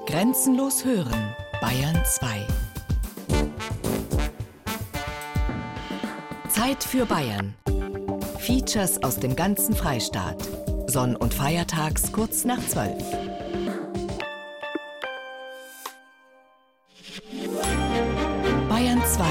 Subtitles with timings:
[0.00, 2.46] Grenzenlos hören, Bayern 2.
[6.48, 7.54] Zeit für Bayern.
[8.38, 10.36] Features aus dem ganzen Freistaat.
[10.86, 13.00] Sonn- und Feiertags kurz nach 12.
[18.68, 19.24] Bayern 2.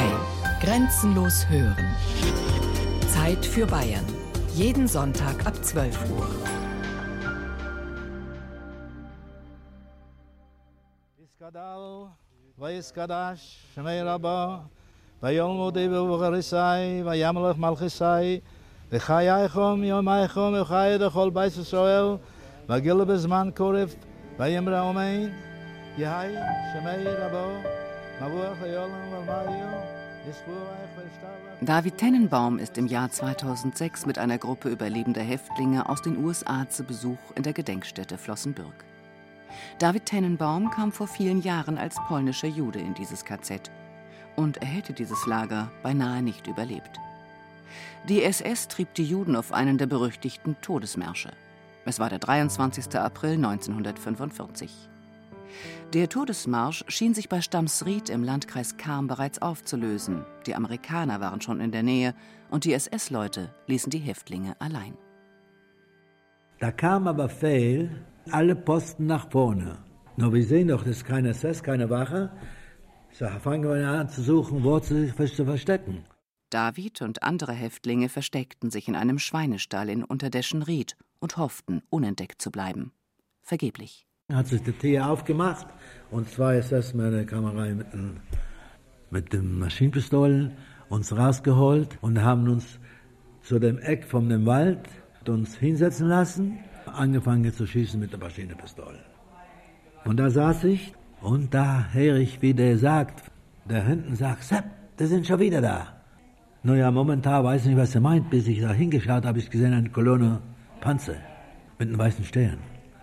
[0.62, 1.96] Grenzenlos hören.
[3.14, 4.06] Zeit für Bayern.
[4.56, 6.51] Jeden Sonntag ab 12 Uhr.
[12.62, 14.62] Rabba,
[15.24, 18.42] Vayom Odivu V'charisai, Vayamelech Malchisai,
[18.92, 22.20] V'chayaychom Yomaychom V'chay Dechol Beis Yisrael,
[22.68, 23.96] V'gil Bezman Koref,
[24.38, 25.34] Vayimra Omein,
[25.98, 26.36] Yehai,
[26.72, 27.64] Shemei Rabba,
[28.20, 29.72] Mavuach Leolam V'Mario,
[30.28, 31.66] Yispuach V'Shtabach.
[31.66, 36.84] David Tennenbaum ist im Jahr 2006 mit einer Gruppe überlebender Häftlinge aus den USA zu
[36.84, 38.86] Besuch in der Gedenkstätte Flossenbürg.
[39.80, 43.72] David Tennenbaum kam vor vielen Jahren als polnischer Jude in dieses KZ
[44.36, 47.00] und er hätte dieses Lager beinahe nicht überlebt.
[48.08, 51.32] Die SS trieb die Juden auf einen der berüchtigten Todesmärsche.
[51.86, 52.96] Es war der 23.
[52.96, 54.90] April 1945.
[55.94, 60.26] Der Todesmarsch schien sich bei Stamsried im Landkreis Cham bereits aufzulösen.
[60.46, 62.16] Die Amerikaner waren schon in der Nähe
[62.50, 64.98] und die SS-Leute ließen die Häftlinge allein.
[66.60, 67.90] Da kam aber Fehl,
[68.30, 69.78] alle Posten nach vorne.
[70.18, 72.32] Nur wir sehen doch, das ist keine SS, keine Wache.
[73.14, 76.06] So fangen wir an zu suchen, wo sie sich zu verstecken.
[76.50, 82.52] David und andere Häftlinge versteckten sich in einem Schweinestall in Unterdeschenried und hofften, unentdeckt zu
[82.52, 82.92] bleiben.
[83.42, 84.06] Vergeblich.
[84.32, 85.68] Hat sich die Tür aufgemacht
[86.10, 88.20] und zwei SS-Männer kamen rein mit den,
[89.10, 90.58] mit den Maschinenpistolen,
[90.90, 92.80] uns rausgeholt und haben uns
[93.42, 94.88] zu dem Eck von dem Wald
[95.30, 96.60] uns hinsetzen lassen,
[96.94, 99.00] angefangen zu schießen mit der Maschinenpistole.
[100.06, 103.32] Und da saß ich und da höre ich, wie der sagt,
[103.66, 104.66] der hinten sagt, Sepp,
[105.00, 106.02] die sind schon wieder da.
[106.64, 108.30] Naja, momentan weiß ich nicht, was er meint.
[108.30, 110.42] Bis ich da hingeschaut habe, ich gesehen eine Kolonne
[110.80, 111.18] Panzer
[111.80, 112.60] mit einem weißen Stern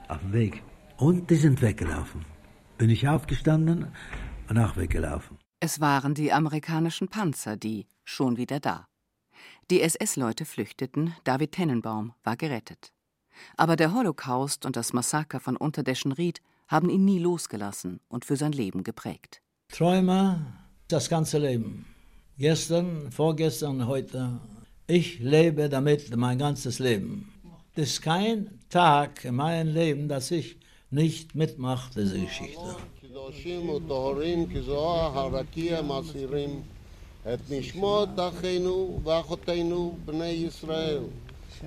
[0.09, 0.63] auf dem Weg.
[0.97, 2.25] Und die sind weggelaufen.
[2.77, 3.89] Bin ich aufgestanden
[4.49, 5.39] und auch weggelaufen.
[5.61, 8.87] Es waren die amerikanischen Panzer, die schon wieder da.
[9.71, 12.93] Die SS-Leute flüchteten, David Tennenbaum war gerettet.
[13.58, 18.52] Aber der Holocaust und das Massaker von Unterdeschenried haben ihn nie losgelassen und für sein
[18.52, 19.42] Leben geprägt.
[19.70, 20.46] Träume
[20.88, 21.86] das ganze Leben.
[22.38, 24.40] Gestern, vorgestern, heute.
[24.88, 27.32] Ich lebe damit mein ganzes Leben.
[27.76, 30.58] Es ist kein Tag in meinem Leben, dass ich
[30.92, 32.76] nicht mitmache, diese Geschichte.
[33.14, 36.62] קדושים וטהורים כזוהר הרקיע מסירים
[37.34, 41.04] את נשמות אחינו ואחותינו בני ישראל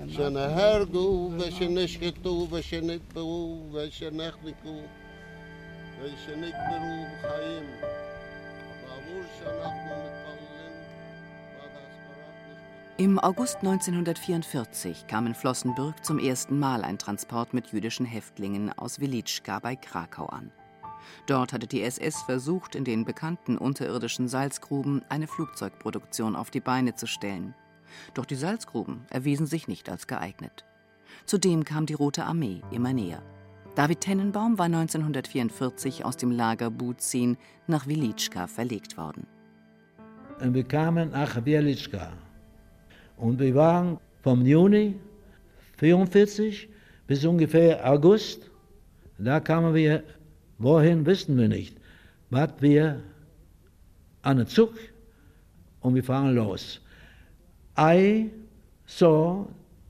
[0.09, 4.81] שנהרגו ושנשחטו ושנטבעו ושנחנקו
[6.03, 7.65] ושנקברו בחיים
[8.83, 10.73] בעבור שאנחנו מתפללים
[11.57, 17.73] בעד הסברת נשמות Im August 1944 kam in Flossenbürg zum ersten Mal ein Transport mit
[17.73, 20.51] jüdischen Häftlingen aus Wilitschka bei Krakau an.
[21.27, 26.95] Dort hatte die SS versucht, in den bekannten unterirdischen Salzgruben eine Flugzeugproduktion auf die Beine
[26.95, 27.55] zu stellen.
[28.14, 30.66] Doch die Salzgruben erwiesen sich nicht als geeignet.
[31.26, 33.22] Zudem kam die Rote Armee immer näher.
[33.76, 37.38] David Tennenbaum war 1944 aus dem Lager Buzin
[37.68, 39.26] nach Wilitschka verlegt worden.
[40.42, 42.12] Und wir kamen nach Bielitschka.
[43.16, 44.96] Und wir waren vom Juni
[45.78, 46.68] 44
[47.08, 48.50] bis ungefähr August.
[49.18, 50.04] Da kamen wir,
[50.58, 51.78] wohin wissen wir nicht.
[52.30, 53.02] Was wir
[54.24, 54.74] an den Zug
[55.80, 56.82] und wir fahren los.
[57.78, 58.30] I
[58.86, 59.46] saw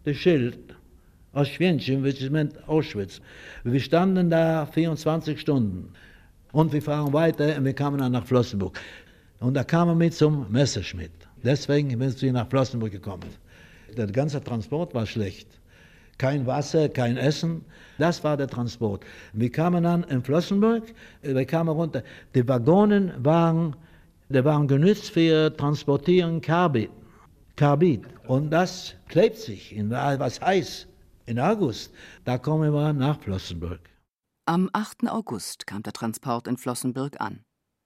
[0.06, 0.76] the Schild
[1.34, 3.22] aus Schwänchen, which meant Auschwitz.
[3.64, 5.92] Wir standen da 24 Stunden
[6.52, 8.80] und wir fahren weiter und wir kamen dann nach Flossenburg.
[9.40, 11.12] Und da kamen wir zum Messerschmidt.
[11.44, 13.26] Deswegen sind wir nach Flossenburg gekommen.
[13.98, 15.48] Der ganze Transport war schlecht.
[16.18, 17.66] Kein Wasser, kein Essen.
[17.98, 19.04] Das war der Transport.
[19.34, 20.84] Wir kamen dann in Flossenburg,
[21.24, 22.04] wir kamen runter.
[22.36, 23.76] Die Waggonen waren,
[24.30, 26.92] die waren genützt für Transportieren Karbid.
[27.62, 28.08] Karbid.
[28.26, 30.88] Und das klebt sich, in, was heiß,
[31.28, 31.94] in August.
[32.26, 33.82] Da kommen wir nach Flossenburg.
[34.48, 35.08] Am 8.
[35.08, 37.44] August kam der Transport in Flossenbürg an.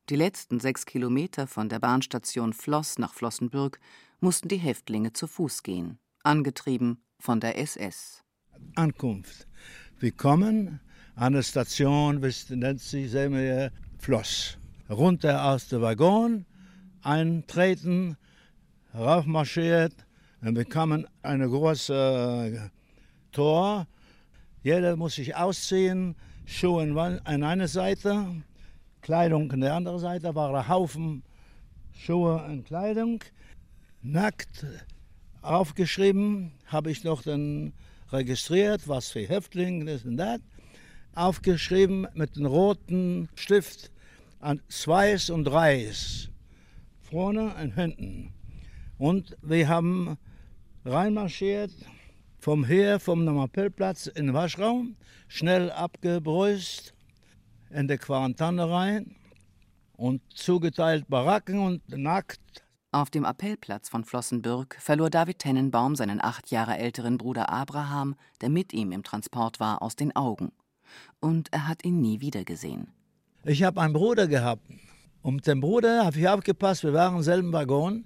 [0.07, 3.81] Die letzten sechs Kilometer von der Bahnstation Floss nach Flossenbürg
[4.21, 8.23] mussten die Häftlinge zu Fuß gehen, angetrieben von der SS.
[8.75, 9.45] Ankunft.
[9.99, 10.79] Wir kommen
[11.15, 14.57] an der Station, das nennt sich sehen wir, Floss.
[14.89, 16.45] Runter aus dem Waggon,
[17.01, 18.15] eintreten,
[18.97, 19.93] raufmarschiert
[20.41, 22.71] und wir kamen eine große
[23.31, 23.87] Tor.
[24.63, 26.15] Jeder muss sich ausziehen,
[26.45, 28.27] Schuhe an einer Seite,
[29.01, 31.23] Kleidung an der anderen Seite, war ein Haufen
[31.91, 33.23] Schuhe und Kleidung.
[34.01, 34.65] Nackt
[35.41, 37.73] aufgeschrieben, habe ich noch dann
[38.11, 40.39] registriert, was für Häftlinge, das und das.
[41.15, 43.91] Aufgeschrieben mit einem roten Stift
[44.39, 46.29] an Zweis und Dreis.
[47.01, 48.34] Vorne und hinten.
[48.97, 50.17] Und wir haben
[50.85, 51.71] reinmarschiert
[52.39, 54.95] vom Heer, vom Appellplatz in den Waschraum,
[55.27, 56.93] schnell abgebrüßt
[57.71, 59.15] in die Quarantäne rein
[59.97, 62.39] und zugeteilt Baracken und nackt.
[62.91, 68.49] Auf dem Appellplatz von Flossenbürg verlor David Tennenbaum seinen acht Jahre älteren Bruder Abraham, der
[68.49, 70.53] mit ihm im Transport war, aus den Augen.
[71.19, 72.87] Und er hat ihn nie wiedergesehen.
[73.43, 74.61] Ich habe einen Bruder gehabt.
[75.21, 78.05] Um den Bruder habe ich aufgepasst, wir waren im selben Waggon.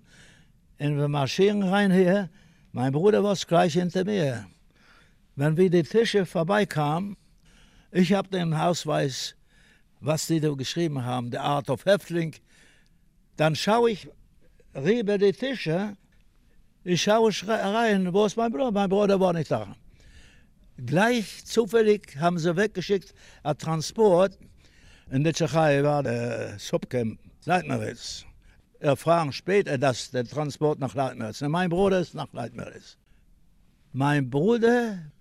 [0.80, 2.30] Und wir marschieren rein hier.
[2.72, 4.48] Mein Bruder war gleich hinter mir.
[5.36, 7.18] Wenn wir die Tische vorbeikamen,
[7.92, 9.36] ich habe den Ausweis,
[10.00, 12.34] was die da geschrieben haben, der Art of Häftling,
[13.36, 14.08] dann schaue ich
[14.74, 15.98] rüber die Tische,
[16.86, 18.72] ich schaue rein, wo ist mein Bruder?
[18.72, 19.76] Mein Bruder war nicht da.
[20.78, 24.38] Gleich zufällig haben sie weggeschickt, ein Transport.
[25.12, 28.26] In der Tschechei war der Subcamp Leitmeritz.
[28.80, 31.42] Erfahren später, dass der Transport nach Leitmeritz.
[31.42, 32.98] Mein Bruder ist nach Leitmeritz.
[33.92, 35.12] Mein Bruder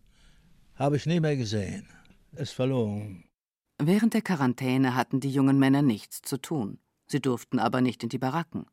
[0.76, 1.88] habe ich nie mehr gesehen.
[2.37, 3.25] Ist verloren.
[3.78, 6.78] Während der Quarantäne hatten die jungen Männer nichts zu tun.
[7.06, 8.66] Sie durften aber nicht in die Baracken.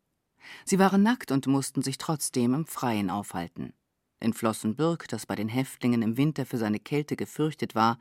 [0.66, 3.74] Sie waren nackt und mussten sich trotzdem im Freien aufhalten.
[4.20, 8.00] In Flossenbürg, das bei den Häftlingen im Winter für seine Kälte gefürchtet war,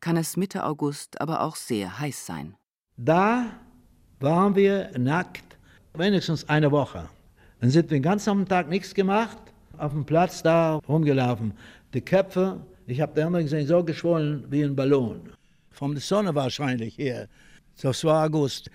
[0.00, 2.56] kann es Mitte August aber auch sehr heiß sein.
[2.96, 3.46] Da
[4.20, 5.57] waren wir nackt,
[5.94, 7.08] wenigstens eine Woche.
[7.60, 9.38] Dann sind wir den ganzen Tag nichts gemacht,
[9.76, 11.52] auf dem Platz da rumgelaufen.
[11.94, 15.20] Die Köpfe, ich habe die anderen gesehen, so geschwollen wie ein Ballon.
[15.70, 17.28] Von der Sonne wahrscheinlich hier.
[17.80, 18.70] Das war August.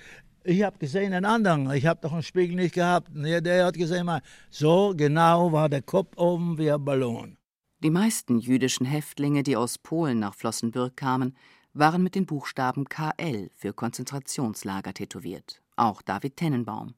[0.46, 3.10] Ich habe gesehen einen anderen, ich habe doch einen Spiegel nicht gehabt.
[3.14, 4.10] Der hat gesehen,
[4.50, 7.38] so genau war der Kopf oben wie ein Ballon.
[7.82, 11.36] Die meisten jüdischen Häftlinge, die aus Polen nach Flossenbürg kamen,
[11.74, 16.94] waren mit den Buchstaben KL für Konzentrationslager tätowiert, auch David Tennenbaum.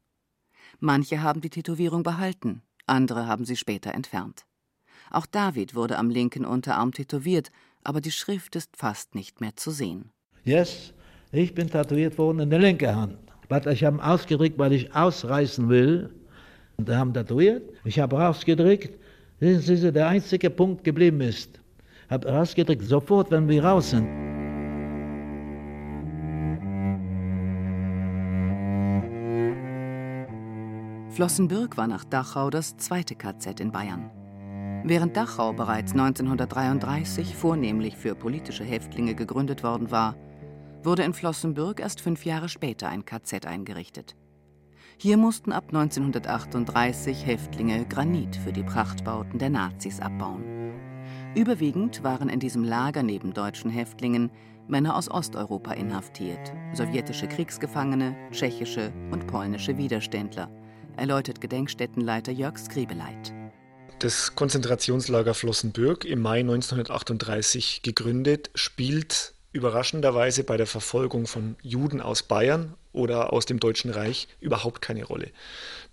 [0.80, 4.46] Manche haben die Tätowierung behalten, andere haben sie später entfernt.
[5.12, 7.52] Auch David wurde am linken Unterarm tätowiert,
[7.84, 10.12] aber die Schrift ist fast nicht mehr zu sehen.
[10.44, 10.94] Yes,
[11.32, 13.18] ich bin tätowiert worden in der linken Hand.
[13.50, 16.10] Was ich habe ausgedrückt, weil ich ausreißen will.
[16.78, 17.64] Und haben tätowiert.
[17.86, 19.00] Ich habe rausgedrückt.
[19.40, 21.60] Das ist der einzige Punkt geblieben ist.
[22.06, 24.35] Ich habe rausgedrückt, sofort, wenn wir raus sind.
[31.16, 34.12] Flossenbürg war nach Dachau das zweite KZ in Bayern.
[34.84, 40.18] Während Dachau bereits 1933 vornehmlich für politische Häftlinge gegründet worden war,
[40.84, 44.18] wurde in Flossenbürg erst fünf Jahre später ein KZ eingerichtet.
[44.98, 50.44] Hier mussten ab 1938 Häftlinge Granit für die Prachtbauten der Nazis abbauen.
[51.34, 54.32] Überwiegend waren in diesem Lager neben deutschen Häftlingen
[54.68, 60.50] Männer aus Osteuropa inhaftiert, sowjetische Kriegsgefangene, tschechische und polnische Widerständler,
[60.98, 63.34] erläutert Gedenkstättenleiter Jörg Skribeleit.
[64.00, 72.24] Das Konzentrationslager Flossenbürg, im Mai 1938 gegründet, spielt überraschenderweise bei der Verfolgung von Juden aus
[72.24, 75.32] Bayern oder aus dem Deutschen Reich überhaupt keine Rolle.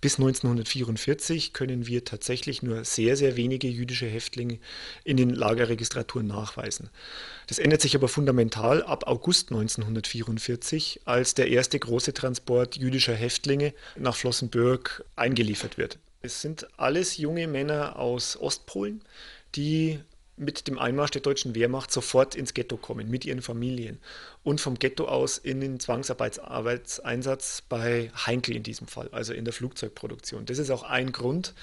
[0.01, 4.59] Bis 1944 können wir tatsächlich nur sehr, sehr wenige jüdische Häftlinge
[5.05, 6.89] in den Lagerregistraturen nachweisen.
[7.47, 13.73] Das ändert sich aber fundamental ab August 1944, als der erste große Transport jüdischer Häftlinge
[13.95, 15.99] nach Flossenbürg eingeliefert wird.
[16.21, 19.01] Es sind alles junge Männer aus Ostpolen,
[19.55, 19.99] die
[20.43, 23.99] mit dem Einmarsch der deutschen Wehrmacht sofort ins Ghetto kommen, mit ihren Familien
[24.43, 29.53] und vom Ghetto aus in den Zwangsarbeitseinsatz bei Heinkel in diesem Fall, also in der
[29.53, 30.45] Flugzeugproduktion.
[30.45, 31.53] Das ist auch ein Grund,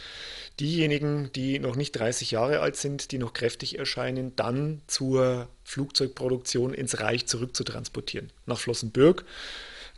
[0.59, 6.75] diejenigen, die noch nicht 30 Jahre alt sind, die noch kräftig erscheinen, dann zur Flugzeugproduktion
[6.75, 9.25] ins Reich zurückzutransportieren, nach Flossenbürg,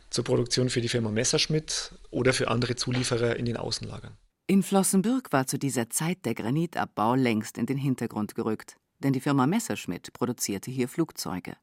[0.09, 4.15] zur Produktion für die Firma Messerschmitt oder für andere Zulieferer in den Außenlagern.
[4.53, 9.19] In Flossenbürg war zu dieser Zeit der Granitabbau längst in den Hintergrund gerückt, denn die
[9.19, 11.53] Firma Messerschmitt produzierte hier Flugzeuge.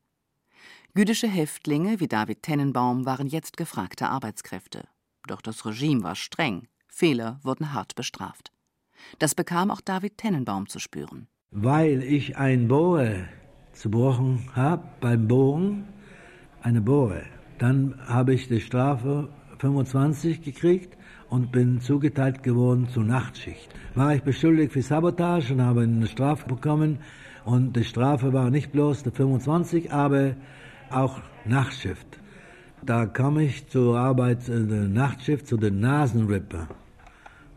[0.97, 4.89] Jüdische Häftlinge wie David Tennenbaum waren jetzt gefragte Arbeitskräfte.
[5.29, 8.51] Doch das Regime war streng, Fehler wurden hart bestraft.
[9.21, 11.29] Das bekam auch David Tennenbaum zu spüren.
[11.53, 13.29] Weil ich ein Bohre
[13.73, 15.87] zerbrochen habe beim Bohren,
[16.61, 17.23] eine Bohre,
[17.57, 19.29] dann habe ich die Strafe
[19.61, 20.97] 25 gekriegt
[21.31, 23.69] und bin zugeteilt geworden zur Nachtschicht.
[23.95, 26.99] War ich beschuldigt für Sabotage und habe eine Strafe bekommen
[27.45, 30.35] und die Strafe war nicht bloß der 25, aber
[30.91, 32.19] auch Nachtschicht.
[32.85, 36.67] Da kam ich zur Arbeit in der Nachtschicht zu den Nasenrippe,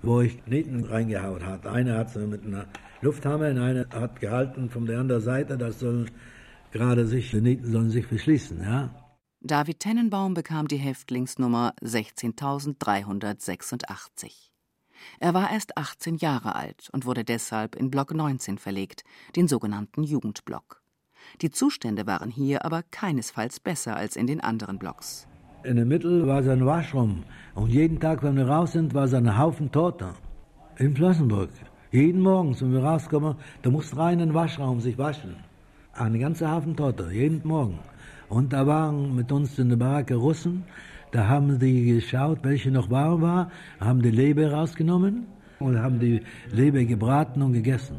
[0.02, 1.66] wo ich Nieten reingehaut hat.
[1.66, 2.66] Eine hat sie mit einer
[3.02, 6.06] Lufthammer und eine hat gehalten von der anderen Seite, das soll
[6.72, 8.90] gerade sich, die Nieten sollen sich verschließen, ja.
[9.46, 14.54] David Tennenbaum bekam die Häftlingsnummer 16386.
[15.20, 19.04] Er war erst 18 Jahre alt und wurde deshalb in Block 19 verlegt,
[19.36, 20.82] den sogenannten Jugendblock.
[21.42, 25.28] Die Zustände waren hier aber keinesfalls besser als in den anderen Blocks.
[25.66, 29.38] In der Mitte war sein Waschraum und jeden Tag, wenn wir raus sind, war sein
[29.38, 30.14] Haufen Torte
[30.78, 31.50] in Flossenburg.
[31.92, 35.36] Jeden Morgen, wenn wir rauskommen, da musst rein in den Waschraum sich waschen.
[35.92, 37.80] Eine ganze Haufen Torte, jeden Morgen.
[38.34, 40.64] Und da waren mit uns in der Baracke Russen,
[41.12, 45.28] da haben die geschaut, welche noch warm war, haben die Leber rausgenommen
[45.60, 46.20] und haben die
[46.52, 47.98] Leber gebraten und gegessen.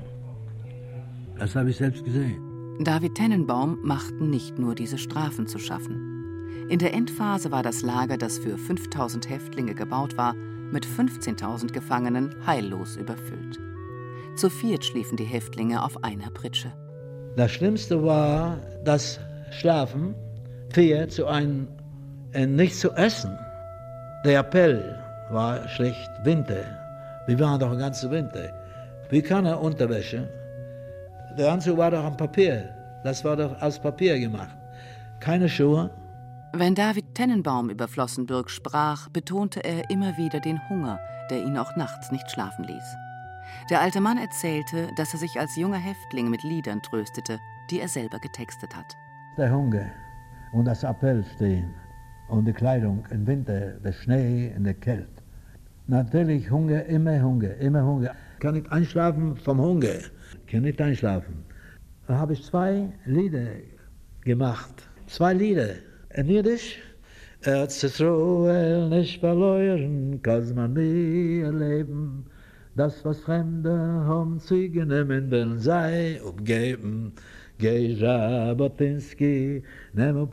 [1.38, 2.42] Das habe ich selbst gesehen.
[2.80, 5.94] David Tennenbaum machten nicht nur diese Strafen zu schaffen.
[6.68, 10.34] In der Endphase war das Lager, das für 5000 Häftlinge gebaut war,
[10.72, 13.60] mit 15.000 Gefangenen heillos überfüllt.
[14.34, 16.72] Zu viert schliefen die Häftlinge auf einer Pritsche.
[17.36, 19.20] Das Schlimmste war das
[19.52, 20.16] Schlafen,
[20.74, 21.68] vier zu einem
[22.32, 23.38] äh, nicht zu essen.
[24.24, 24.98] Der Appell
[25.30, 26.64] war schlecht Winter.
[27.26, 28.48] Wir waren doch den ganzen Winter.
[29.08, 30.28] Wie kann er Unterwäsche?
[31.38, 32.70] Der Anzug war doch am Papier.
[33.04, 34.56] Das war doch aus Papier gemacht.
[35.20, 35.90] Keine Schuhe.
[36.52, 40.98] Wenn David Tennenbaum über Flossenbürg sprach, betonte er immer wieder den Hunger,
[41.30, 42.96] der ihn auch nachts nicht schlafen ließ.
[43.70, 47.38] Der alte Mann erzählte, dass er sich als junger Häftling mit Liedern tröstete,
[47.70, 48.96] die er selber getextet hat.
[49.36, 49.86] Der Hunger
[50.54, 51.74] und das Appell stehen
[52.28, 55.08] und die Kleidung im Winter, der Schnee in der Kälte.
[55.88, 58.12] Natürlich Hunger, immer Hunger, immer Hunger.
[58.38, 59.98] Kann nicht einschlafen vom Hunger,
[60.46, 61.44] kann nicht einschlafen.
[62.06, 63.48] Da habe ich zwei Lieder
[64.22, 65.70] gemacht, zwei Lieder.
[66.14, 66.78] In Jiddisch,
[67.42, 72.26] Erz nicht verloren, kann man nie erleben.
[72.76, 77.12] Das, was Fremde haben zu genommen, sei umgeben.
[77.58, 78.80] Up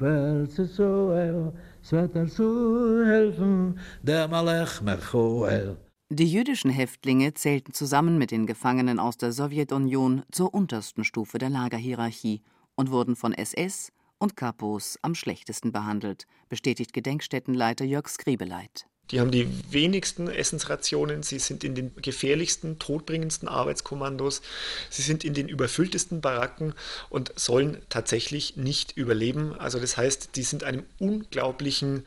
[0.01, 5.77] Erz Yisroel, es wird dazu helfen, der Malech Mechuel.
[6.09, 11.49] Die jüdischen Häftlinge zählten zusammen mit den Gefangenen aus der Sowjetunion zur untersten Stufe der
[11.49, 12.41] Lagerhierarchie
[12.75, 18.87] und wurden von SS und Kapos am schlechtesten behandelt, bestätigt Gedenkstättenleiter Jörg Skribeleit.
[19.09, 24.41] Die haben die wenigsten Essensrationen, sie sind in den gefährlichsten, todbringendsten Arbeitskommandos,
[24.89, 26.73] sie sind in den überfülltesten Baracken
[27.09, 29.53] und sollen tatsächlich nicht überleben.
[29.53, 32.05] Also das heißt, die sind einem unglaublichen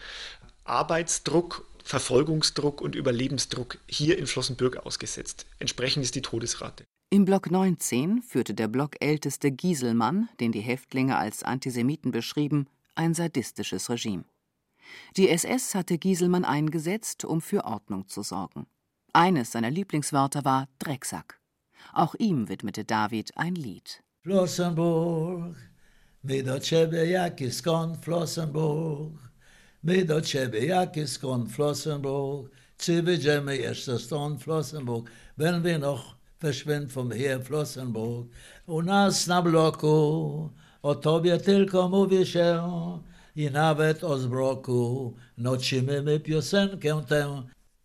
[0.65, 5.45] Arbeitsdruck, Verfolgungsdruck und Überlebensdruck hier in Flossenbürg ausgesetzt.
[5.59, 6.85] Entsprechend ist die Todesrate.
[7.11, 13.91] Im Block 19 führte der Blockälteste Gieselmann, den die Häftlinge als Antisemiten beschrieben, ein sadistisches
[13.91, 14.25] Regime.
[15.17, 18.67] Die SS hatte Gieselmann eingesetzt, um für Ordnung zu sorgen.
[19.13, 21.41] Eines seiner Lieblingswörter war Drecksack.
[21.93, 24.03] Auch ihm widmete David ein Lied.
[24.23, 25.57] Flossenburg,
[26.23, 29.13] mit der Chebejakis kon Flossenburg,
[29.83, 37.41] mit der Chebejakis kon Flossenburg, Zibijeme erster Ston Flossenburg, wenn wir noch verschwinden vom Heer
[37.41, 38.29] Flossenburg,
[38.67, 40.51] u nas na bloku,
[40.83, 42.63] o tobie tylko mówię się,
[43.35, 47.43] i nawet o zbroku nocimy my piosenkę tę.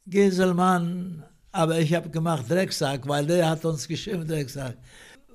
[0.08, 4.78] Gieselmann, aber ich habe gemacht Drecksack, weil der hat uns geschimpft Drecksack.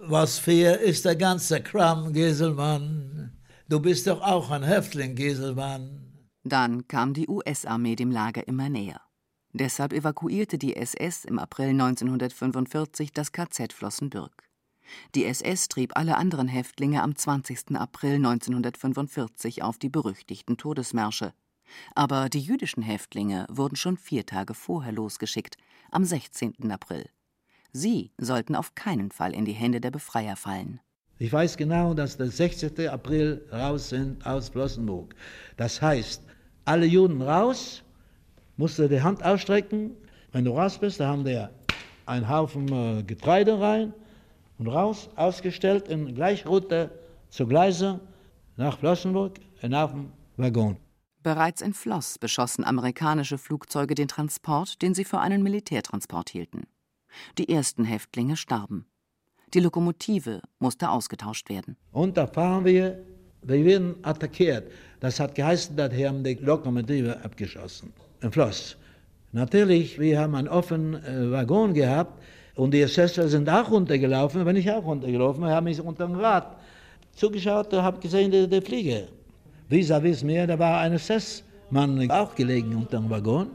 [0.01, 3.33] Was für ist der ganze Kram, Gieselmann?
[3.69, 6.01] Du bist doch auch ein Häftling, Gieselmann.
[6.45, 9.01] Dann kam die US-Armee dem Lager immer näher.
[9.53, 14.33] Deshalb evakuierte die SS im April 1945 das KZ Flossenbürg.
[15.15, 17.77] Die SS trieb alle anderen Häftlinge am 20.
[17.77, 21.33] April 1945 auf die berüchtigten Todesmärsche.
[21.95, 25.57] Aber die jüdischen Häftlinge wurden schon vier Tage vorher losgeschickt,
[25.91, 26.71] am 16.
[26.71, 27.09] April.
[27.73, 30.81] Sie sollten auf keinen Fall in die Hände der Befreier fallen.
[31.19, 32.89] Ich weiß genau, dass der 16.
[32.89, 35.15] April raus sind aus Flossenburg.
[35.57, 36.23] Das heißt,
[36.65, 37.83] alle Juden raus,
[38.57, 39.93] musst du die Hand ausstrecken.
[40.33, 41.51] Wenn du raus bist, da haben wir
[42.07, 43.93] einen Haufen äh, Getreide rein
[44.59, 46.91] und raus, ausgestellt in Gleichroute
[47.29, 48.01] zu Gleise
[48.57, 50.77] nach Flossenburg in auf dem Waggon.
[51.23, 56.65] Bereits in Floss beschossen amerikanische Flugzeuge den Transport, den sie für einen Militärtransport hielten.
[57.39, 58.87] Die ersten Häftlinge starben.
[59.55, 61.77] Die Lokomotive musste ausgetauscht werden.
[61.93, 63.05] Und da fahren wir,
[63.43, 64.71] wir werden attackiert.
[65.01, 67.93] Das hat geheißen, dass wir haben die Lokomotive abgeschossen.
[68.21, 68.77] In Floss.
[69.33, 72.23] Natürlich, wir haben einen offenen äh, Waggon gehabt
[72.57, 76.57] und die Schwestern sind auch runtergelaufen, bin ich auch runtergelaufen, habe mich unter dem Rad
[77.17, 79.05] zugeschaut und habe gesehen, der, der Flieger.
[79.69, 83.49] Vis-à-vis mir, da war ein SS-Mann auch gelegen unter dem Waggon.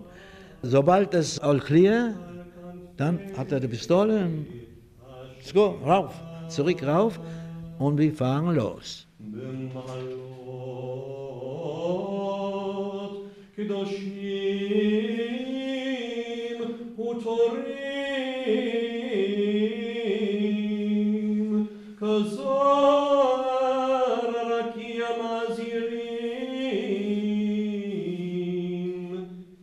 [0.64, 2.14] Sobald es all clear,
[2.98, 4.48] dann hat er die Pistole und
[5.54, 6.14] go, rauf,
[6.50, 7.20] zurück rauf
[7.78, 9.08] und wir fahren los.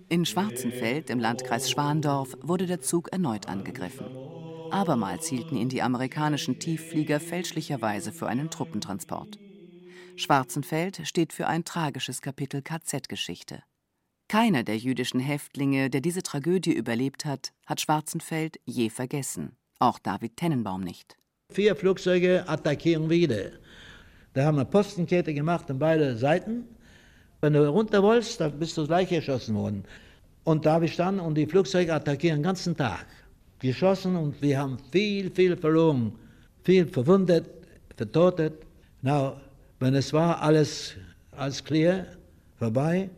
[0.09, 4.07] In Schwarzenfeld im Landkreis Schwandorf wurde der Zug erneut angegriffen.
[4.71, 9.39] Abermals hielten ihn die amerikanischen Tiefflieger fälschlicherweise für einen Truppentransport.
[10.17, 13.63] Schwarzenfeld steht für ein tragisches Kapitel KZ-Geschichte.
[14.29, 19.57] Keiner der jüdischen Häftlinge, der diese Tragödie überlebt hat, hat Schwarzenfeld je vergessen.
[19.79, 21.17] Auch David Tennenbaum nicht.
[21.57, 23.53] Vier Flugzeuge attackieren wieder.
[24.35, 26.65] Da haben wir Postenkette gemacht an beide Seiten.
[27.41, 29.85] Wenn du runter wolltest, dann bist du gleich erschossen worden.
[30.45, 33.07] Und da wir standen und die Flugzeuge attackieren den ganzen Tag.
[33.61, 36.13] Geschossen und wir haben viel, viel verloren.
[36.63, 37.47] Viel verwundet,
[37.97, 38.53] vertotet.
[39.01, 39.41] Na,
[39.81, 40.95] wenn es war alles,
[41.31, 42.05] alles clear,
[42.59, 43.09] vorbei,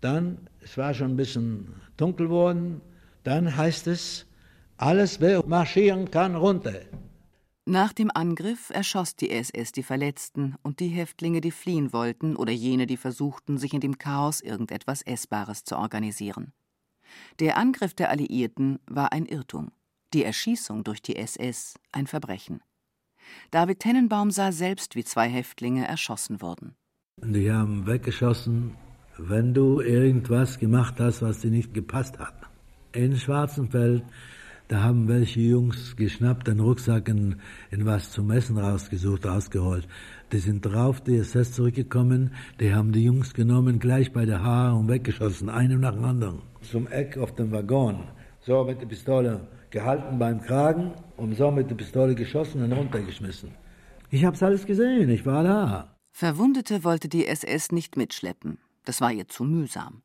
[0.00, 2.80] dann, es war schon ein bisschen dunkel geworden,
[3.22, 4.26] dann heißt es,
[4.78, 6.80] alles, wer marschieren kann, runter.
[7.70, 12.50] Nach dem Angriff erschoss die SS die Verletzten und die Häftlinge, die fliehen wollten oder
[12.50, 16.52] jene, die versuchten, sich in dem Chaos irgendetwas Essbares zu organisieren.
[17.38, 19.70] Der Angriff der Alliierten war ein Irrtum,
[20.12, 22.60] die Erschießung durch die SS ein Verbrechen.
[23.52, 26.74] David Tennenbaum sah selbst, wie zwei Häftlinge erschossen wurden.
[27.18, 28.74] Die haben weggeschossen,
[29.16, 32.34] wenn du irgendwas gemacht hast, was dir nicht gepasst hat.
[32.90, 34.02] In Schwarzenfeld,
[34.70, 37.40] da haben welche Jungs geschnappt, den Rucksack in,
[37.72, 39.88] in was zum Essen rausgesucht, rausgeholt.
[40.30, 44.76] Die sind drauf, die SS zurückgekommen, die haben die Jungs genommen, gleich bei der Haare
[44.76, 46.42] und weggeschossen, einem nach dem anderen.
[46.62, 48.04] Zum Eck auf dem Waggon,
[48.38, 53.50] so mit der Pistole gehalten beim Kragen und so mit der Pistole geschossen und runtergeschmissen.
[54.10, 55.96] Ich hab's alles gesehen, ich war da.
[56.12, 58.58] Verwundete wollte die SS nicht mitschleppen.
[58.84, 60.02] Das war ihr zu mühsam.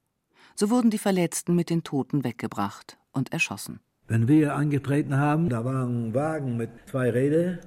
[0.56, 3.80] So wurden die Verletzten mit den Toten weggebracht und erschossen.
[4.08, 7.60] Wenn wir angetreten haben, da war ein Wagen mit zwei Rädern,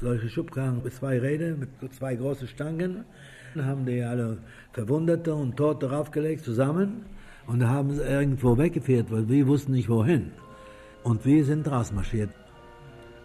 [0.00, 3.04] solche Schubkarren mit zwei Rädern, mit zwei großen Stangen.
[3.54, 4.38] Dann haben die alle
[4.72, 7.04] Verwundete und Tote draufgelegt zusammen
[7.46, 10.32] und da haben sie irgendwo weggeführt, weil wir wussten nicht wohin.
[11.02, 12.30] Und wir sind rausmarschiert.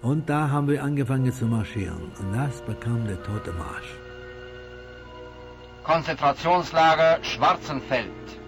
[0.01, 2.11] Und da haben wir angefangen zu marschieren.
[2.19, 3.97] Und das bekam der Tote Marsch.
[5.83, 8.39] Konzentrationslager Schwarzenfeld.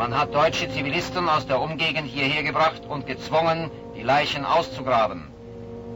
[0.00, 5.30] Man hat deutsche Zivilisten aus der Umgegend hierher gebracht und gezwungen, die Leichen auszugraben.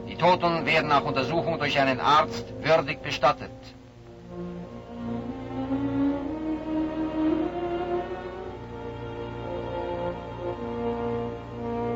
[0.07, 3.51] Die Toten werden nach Untersuchung durch einen Arzt würdig bestattet.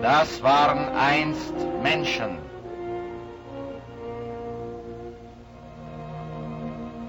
[0.01, 2.39] Das waren einst Menschen.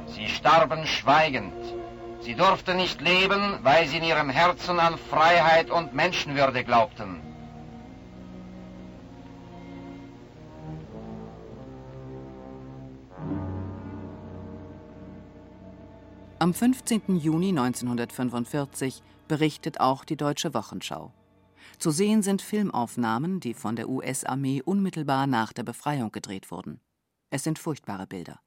[0.08, 1.79] Sie starben schweigend.
[2.22, 7.22] Sie durften nicht leben, weil sie in ihrem Herzen an Freiheit und Menschenwürde glaubten.
[16.42, 17.18] Am 15.
[17.18, 21.12] Juni 1945 berichtet auch die Deutsche Wochenschau.
[21.80, 26.80] Zu sehen sind Filmaufnahmen, die von der US-Armee unmittelbar nach der Befreiung gedreht wurden.
[27.30, 28.40] Es sind furchtbare Bilder.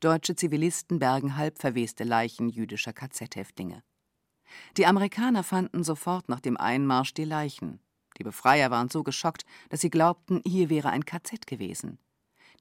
[0.00, 3.82] Deutsche Zivilisten bergen halb verweste Leichen jüdischer KZ-Häftlinge.
[4.76, 7.80] Die Amerikaner fanden sofort nach dem Einmarsch die Leichen.
[8.18, 11.98] Die Befreier waren so geschockt, dass sie glaubten, hier wäre ein KZ gewesen.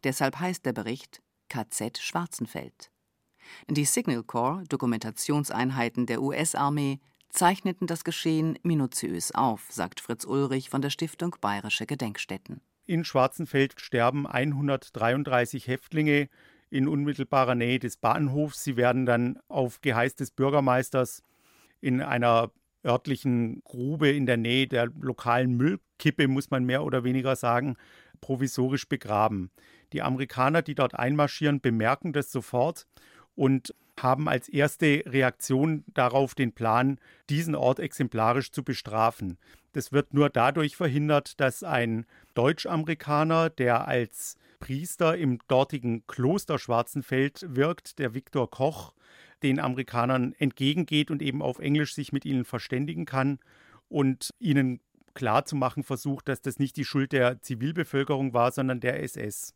[0.04, 2.92] Deshalb heißt der Bericht KZ Schwarzenfeld.
[3.70, 7.00] Die Signal Corps, Dokumentationseinheiten der US-Armee,
[7.30, 12.62] zeichneten das Geschehen minutiös auf, sagt Fritz Ulrich von der Stiftung Bayerische Gedenkstätten.
[12.86, 16.30] In Schwarzenfeld sterben 133 Häftlinge
[16.76, 18.64] in unmittelbarer Nähe des Bahnhofs.
[18.64, 21.24] Sie werden dann auf Geheiß des Bürgermeisters
[21.80, 22.52] in einer
[22.86, 27.78] örtlichen Grube in der Nähe der lokalen Müllkippe, muss man mehr oder weniger sagen,
[28.22, 29.52] provisorisch begraben.
[29.94, 32.86] Die Amerikaner, die dort einmarschieren, bemerken das sofort
[33.36, 39.38] und haben als erste Reaktion darauf den Plan, diesen Ort exemplarisch zu bestrafen.
[39.72, 47.46] Das wird nur dadurch verhindert, dass ein Deutsch-Amerikaner, der als Priester im dortigen Kloster Schwarzenfeld
[47.48, 48.96] wirkt, der Viktor Koch,
[49.44, 53.38] den Amerikanern entgegengeht und eben auf Englisch sich mit ihnen verständigen kann
[53.90, 54.80] und ihnen
[55.14, 59.54] klarzumachen versucht, dass das nicht die Schuld der Zivilbevölkerung war, sondern der SS.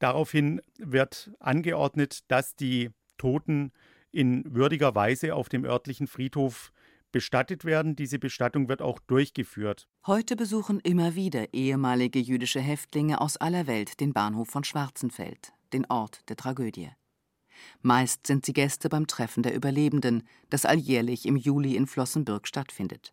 [0.00, 3.70] Daraufhin wird angeordnet, dass die Toten
[4.10, 6.72] in würdiger Weise auf dem örtlichen Friedhof
[7.12, 7.96] bestattet werden.
[7.96, 9.88] Diese Bestattung wird auch durchgeführt.
[10.06, 15.86] Heute besuchen immer wieder ehemalige jüdische Häftlinge aus aller Welt den Bahnhof von Schwarzenfeld, den
[15.90, 16.90] Ort der Tragödie.
[17.82, 23.12] Meist sind sie Gäste beim Treffen der Überlebenden, das alljährlich im Juli in Flossenbürg stattfindet.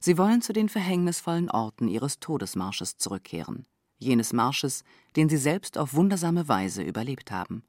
[0.00, 3.66] Sie wollen zu den verhängnisvollen Orten ihres Todesmarsches zurückkehren,
[3.98, 4.84] jenes Marsches,
[5.16, 7.62] den sie selbst auf wundersame Weise überlebt haben.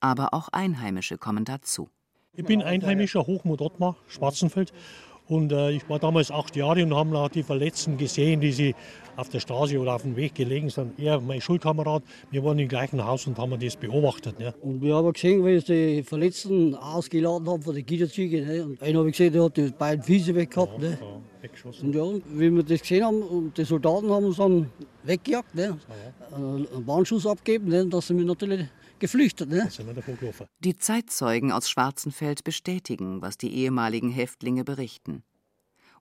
[0.00, 1.90] Aber auch Einheimische kommen dazu.
[2.34, 4.72] Ich bin Einheimischer Hochmut Ottmar, Schwarzenfeld.
[5.28, 8.74] Und äh, ich war damals acht Jahre und haben die Verletzten gesehen, die sie
[9.16, 10.98] auf der Straße oder auf dem Weg gelegen sind.
[10.98, 14.38] Er, mein Schulkamerad, wir waren im gleichen Haus und haben das beobachtet.
[14.38, 14.54] Ne.
[14.62, 18.46] Und wir haben gesehen, wie sie die Verletzten ausgeladen haben von den Gitterzügen.
[18.46, 18.64] Ne.
[18.64, 20.82] Und einen habe ich gesehen, der hat die beiden Füße weg gehabt.
[20.82, 20.98] Ja, ne.
[21.42, 21.88] weggeschossen.
[21.88, 24.70] Und ja, wie wir das gesehen haben, und die Soldaten haben uns dann
[25.02, 25.78] weggejagt, ne.
[26.30, 26.36] Ja.
[26.36, 27.84] einen Warnschuss abgegeben, ne.
[27.84, 28.66] dass sie mich natürlich
[29.02, 29.50] geflüchtet.
[29.50, 29.68] Ne?
[30.60, 35.24] Die Zeitzeugen aus Schwarzenfeld bestätigen, was die ehemaligen Häftlinge berichten.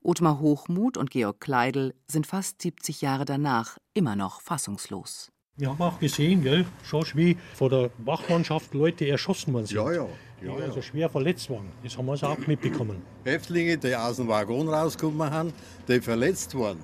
[0.04, 5.32] Ottmar Hochmuth und Georg Kleidel sind fast 70 Jahre danach immer noch fassungslos.
[5.58, 9.78] Wir haben auch gesehen, gell, schon wie vor der Wachmannschaft Leute erschossen worden sind.
[9.78, 10.08] Ja, ja.
[10.42, 11.68] Die ja, also schwer verletzt waren.
[11.84, 13.02] Das haben wir also auch mitbekommen.
[13.24, 15.54] Häftlinge, die aus dem Waggon rausgekommen haben,
[15.88, 16.80] die verletzt waren,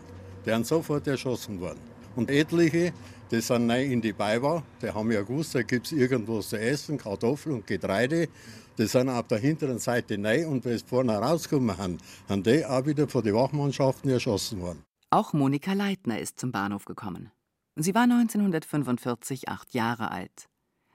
[0.46, 1.80] die sind sofort erschossen worden.
[2.16, 2.94] Und etliche,
[3.32, 4.64] die sind neu in die Beiwa.
[4.82, 8.30] Die haben ja gewusst, da gibt es irgendwas zu essen, Kartoffeln und Getreide.
[8.78, 11.98] Die sind auf der hinteren Seite neu und wenn sie vorne rausgekommen haben,
[12.30, 14.84] haben die auch wieder von den Wachmannschaften erschossen worden.
[15.10, 17.32] Auch Monika Leitner ist zum Bahnhof gekommen.
[17.76, 20.48] Sie war 1945 acht Jahre alt.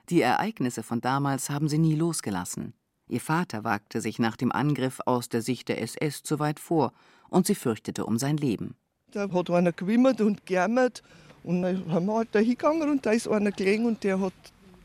[0.09, 2.75] Die Ereignisse von damals haben sie nie losgelassen.
[3.09, 6.93] Ihr Vater wagte sich nach dem Angriff aus der Sicht der SS zu weit vor
[7.29, 8.75] und sie fürchtete um sein Leben.
[9.11, 11.03] Da hat einer gewimmert und geärmert
[11.45, 14.33] und dann haben wir halt da hingegangen und da ist einer gelegen und der hat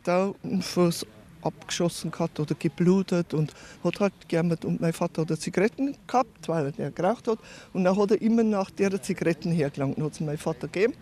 [0.03, 1.05] da einen Fuß
[1.41, 4.65] abgeschossen gehabt oder geblutet und hat halt geärmert.
[4.65, 7.39] Und mein Vater hat Zigaretten gehabt, weil er geraucht hat.
[7.73, 9.97] Und dann hat er immer nach der Zigaretten hergelangt.
[9.97, 10.93] Dann hat es mein Vater gegeben.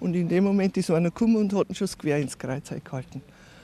[0.00, 2.68] Und in dem Moment ist einer gekommen und hat ihn schon das Gewehr ins Kreuz
[2.68, 3.22] gehalten.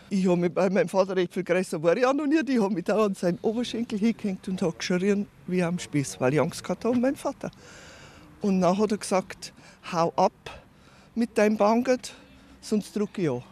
[0.09, 2.41] Ich habe mich bei meinem Vater recht viel größer war ich auch noch nie.
[2.47, 6.35] Ich habe mich da an seinen Oberschenkel hingehängt und habe geschrien wie am Spieß, weil
[6.35, 7.51] ich Angst hatte um meinen Vater.
[8.41, 9.53] Und dann hat er gesagt,
[9.93, 10.33] hau ab,
[11.21, 12.15] mit deinem Bankert,
[12.63, 13.43] sonst drücke ich an.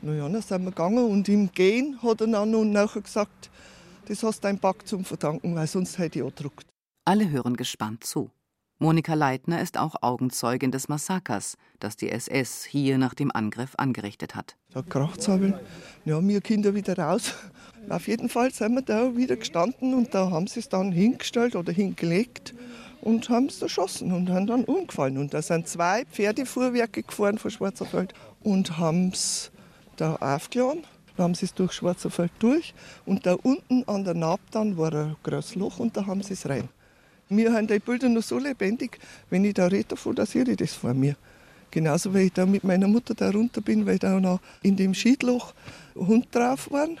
[0.00, 3.50] Na ja, dann sind wir gegangen und im Gehen hat er dann und nachher gesagt,
[4.08, 6.66] das hast dein Back zum Verdanken, weil sonst hätte ich gedruckt.
[7.04, 8.30] Alle hören gespannt zu.
[8.78, 14.34] Monika Leitner ist auch Augenzeugin des Massakers, das die SS hier nach dem Angriff angerichtet
[14.34, 14.56] hat.
[14.72, 15.60] Da kracht's aber.
[16.06, 17.34] Ja, wir Kinder wieder raus.
[17.90, 21.54] Auf jeden Fall sind wir da wieder gestanden und da haben sie es dann hingestellt
[21.54, 22.54] oder hingelegt
[23.04, 25.18] und haben es erschossen und haben dann umgefallen.
[25.18, 29.50] Und da sind zwei Pferdefuhrwerke gefahren von Schwarzerfeld und haben es
[29.96, 30.84] da aufgeladen.
[31.16, 34.92] Dann haben sie es durch Schwarzerfeld durch und da unten an der Naab dann war
[34.92, 36.68] ein großes Loch und da haben sie es rein.
[37.28, 40.56] Mir haben die Bilder noch so lebendig, wenn ich da rede davon, da sehe ich
[40.56, 41.14] das vor mir.
[41.70, 44.94] Genauso wie ich da mit meiner Mutter da runter bin, weil da noch in dem
[44.94, 45.52] Schiedloch
[45.94, 46.98] Hund drauf waren.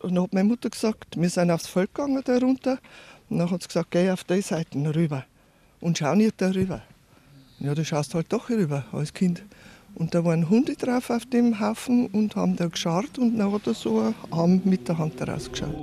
[0.00, 2.78] Und dann hat meine Mutter gesagt, wir sind aufs Feld gegangen da runter.
[3.30, 5.24] Und dann hat sie gesagt, geh auf die Seiten rüber
[5.80, 6.82] und schau nicht darüber.
[7.60, 9.42] Ja, du schaust halt doch rüber als Kind.
[9.94, 13.66] Und da waren Hunde drauf auf dem Haufen und haben da gescharrt und dann hat
[13.66, 15.74] er so einen Arm mit der Hand rausgeschaut.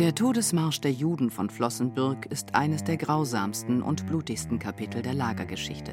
[0.00, 5.92] Der Todesmarsch der Juden von Flossenbürg ist eines der grausamsten und blutigsten Kapitel der Lagergeschichte.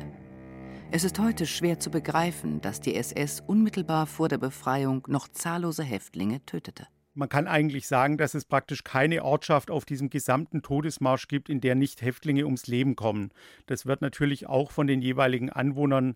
[0.92, 5.84] Es ist heute schwer zu begreifen, dass die SS unmittelbar vor der Befreiung noch zahllose
[5.84, 6.88] Häftlinge tötete.
[7.16, 11.60] Man kann eigentlich sagen, dass es praktisch keine Ortschaft auf diesem gesamten Todesmarsch gibt, in
[11.60, 13.34] der nicht Häftlinge ums Leben kommen.
[13.66, 16.16] Das wird natürlich auch von den jeweiligen Anwohnern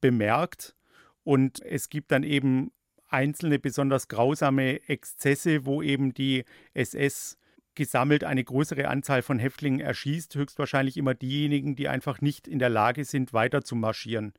[0.00, 0.76] bemerkt.
[1.24, 2.70] Und es gibt dann eben
[3.12, 6.44] einzelne besonders grausame Exzesse, wo eben die
[6.74, 7.38] SS
[7.74, 12.68] gesammelt eine größere Anzahl von Häftlingen erschießt, höchstwahrscheinlich immer diejenigen, die einfach nicht in der
[12.68, 14.32] Lage sind, weiter zu marschieren.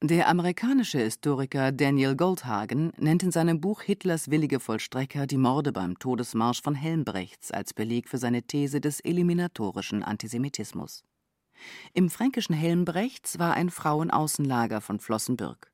[0.00, 5.98] Der amerikanische Historiker Daniel Goldhagen nennt in seinem Buch Hitlers willige Vollstrecker die Morde beim
[5.98, 11.02] Todesmarsch von Helmbrechts als Beleg für seine These des eliminatorischen Antisemitismus.
[11.94, 15.72] Im fränkischen Helmbrechts war ein Frauenaußenlager von Flossenbürg.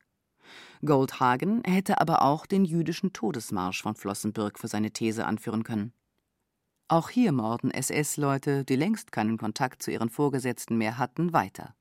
[0.83, 5.93] Goldhagen hätte aber auch den jüdischen Todesmarsch von Flossenbürg für seine These anführen können.
[6.87, 11.75] Auch hier morden SS-Leute, die längst keinen Kontakt zu ihren Vorgesetzten mehr hatten, weiter.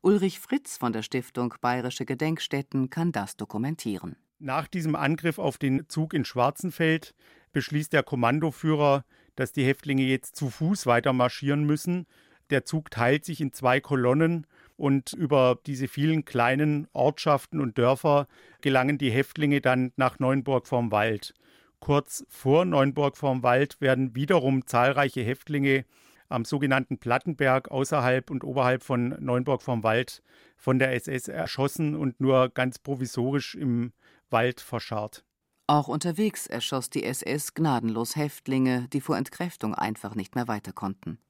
[0.00, 4.16] Ulrich Fritz von der Stiftung Bayerische Gedenkstätten kann das dokumentieren.
[4.38, 7.14] Nach diesem Angriff auf den Zug in Schwarzenfeld
[7.52, 9.04] beschließt der Kommandoführer,
[9.36, 12.06] dass die Häftlinge jetzt zu Fuß weiter marschieren müssen.
[12.50, 14.46] Der Zug teilt sich in zwei Kolonnen
[14.82, 18.26] und über diese vielen kleinen Ortschaften und Dörfer
[18.62, 21.34] gelangen die Häftlinge dann nach Neuenburg vorm Wald.
[21.78, 25.84] Kurz vor Neuenburg vorm Wald werden wiederum zahlreiche Häftlinge
[26.28, 30.20] am sogenannten Plattenberg außerhalb und oberhalb von Neuenburg vorm Wald
[30.56, 33.92] von der SS erschossen und nur ganz provisorisch im
[34.30, 35.24] Wald verscharrt.
[35.68, 41.20] Auch unterwegs erschoss die SS gnadenlos Häftlinge, die vor Entkräftung einfach nicht mehr weiter konnten.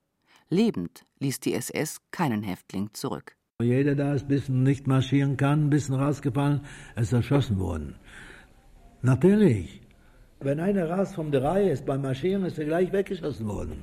[0.48, 3.36] Lebend ließ die SS keinen Häftling zurück.
[3.62, 6.60] Jeder, der ein bisschen nicht marschieren kann, ein bisschen rausgefallen,
[6.96, 7.94] ist erschossen worden.
[9.02, 9.80] Natürlich.
[10.40, 13.82] Wenn einer raus von der Reihe ist beim Marschieren, ist er gleich weggeschossen worden.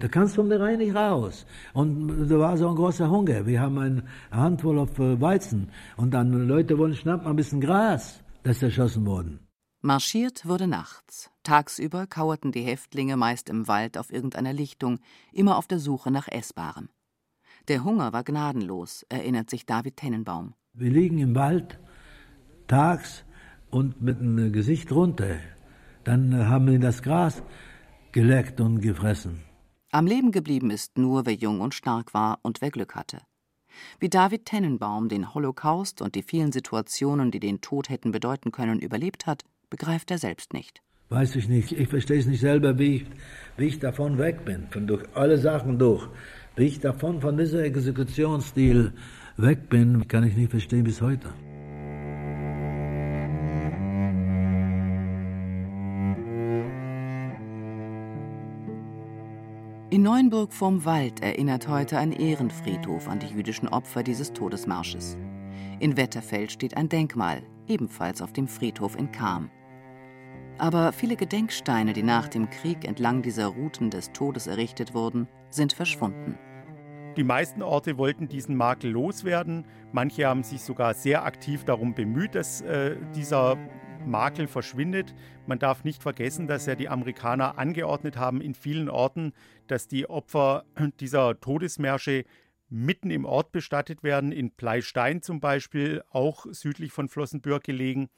[0.00, 1.46] Da kannst du von der Reihe nicht raus.
[1.74, 3.46] Und da war so ein großer Hunger.
[3.46, 5.70] Wir haben eine Handvoll auf äh, Weizen.
[5.96, 8.22] Und dann Leute wollen schnappen ein bisschen Gras.
[8.42, 9.40] Das ist erschossen worden.
[9.82, 11.30] Marschiert wurde nachts.
[11.42, 15.00] Tagsüber kauerten die Häftlinge meist im Wald auf irgendeiner Lichtung,
[15.32, 16.88] immer auf der Suche nach Essbarem.
[17.70, 20.54] Der Hunger war gnadenlos, erinnert sich David Tennenbaum.
[20.72, 21.78] Wir liegen im Wald
[22.66, 23.24] tags
[23.70, 25.36] und mit dem Gesicht runter.
[26.02, 27.44] Dann haben wir das Gras
[28.10, 29.42] geleckt und gefressen.
[29.92, 33.20] Am Leben geblieben ist nur, wer jung und stark war und wer Glück hatte.
[34.00, 38.80] Wie David Tennenbaum den Holocaust und die vielen Situationen, die den Tod hätten bedeuten können,
[38.80, 40.82] überlebt hat, begreift er selbst nicht.
[41.08, 41.72] Weiß ich nicht.
[41.72, 43.06] Ich verstehe es nicht selber, wie ich,
[43.56, 46.08] wie ich davon weg bin, von durch alle Sachen durch.
[46.56, 48.92] Wie ich davon, von diesem Exekutionsstil
[49.36, 51.28] weg bin, kann ich nicht verstehen bis heute.
[59.90, 65.18] In Neuenburg vorm Wald erinnert heute ein Ehrenfriedhof an die jüdischen Opfer dieses Todesmarsches.
[65.80, 69.50] In Wetterfeld steht ein Denkmal, ebenfalls auf dem Friedhof in Kam.
[70.58, 75.72] Aber viele Gedenksteine, die nach dem Krieg entlang dieser Routen des Todes errichtet wurden, sind
[75.72, 76.38] verschwunden.
[77.16, 79.66] Die meisten Orte wollten diesen Makel loswerden.
[79.92, 83.56] Manche haben sich sogar sehr aktiv darum bemüht, dass äh, dieser
[84.06, 85.14] Makel verschwindet.
[85.46, 89.32] Man darf nicht vergessen, dass ja die Amerikaner angeordnet haben in vielen Orten,
[89.66, 90.64] dass die Opfer
[91.00, 92.24] dieser Todesmärsche
[92.68, 98.08] mitten im Ort bestattet werden, in Pleistein zum Beispiel, auch südlich von Flossenbürg gelegen.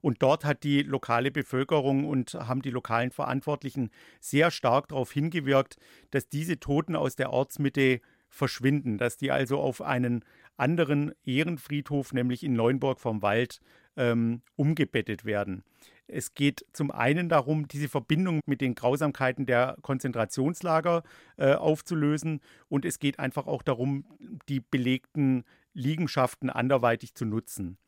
[0.00, 5.76] Und dort hat die lokale Bevölkerung und haben die lokalen Verantwortlichen sehr stark darauf hingewirkt,
[6.10, 10.24] dass diese Toten aus der Ortsmitte verschwinden, dass die also auf einen
[10.56, 13.60] anderen Ehrenfriedhof, nämlich in Neuenburg vom Wald,
[13.96, 15.64] ähm, umgebettet werden.
[16.06, 21.02] Es geht zum einen darum, diese Verbindung mit den Grausamkeiten der Konzentrationslager
[21.36, 24.04] äh, aufzulösen und es geht einfach auch darum,
[24.48, 27.78] die belegten Liegenschaften anderweitig zu nutzen.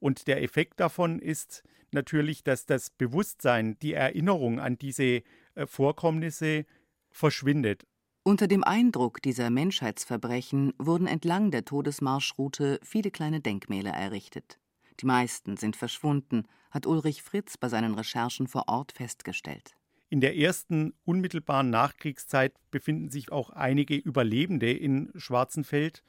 [0.00, 5.22] Und der Effekt davon ist natürlich, dass das Bewusstsein, die Erinnerung an diese
[5.54, 6.64] äh, Vorkommnisse
[7.10, 7.86] verschwindet.
[8.22, 14.58] Unter dem Eindruck dieser Menschheitsverbrechen wurden entlang der Todesmarschroute viele kleine Denkmäler errichtet.
[15.00, 19.74] Die meisten sind verschwunden, hat Ulrich Fritz bei seinen Recherchen vor Ort festgestellt.
[20.10, 26.02] In der ersten unmittelbaren Nachkriegszeit befinden sich auch einige Überlebende in Schwarzenfeld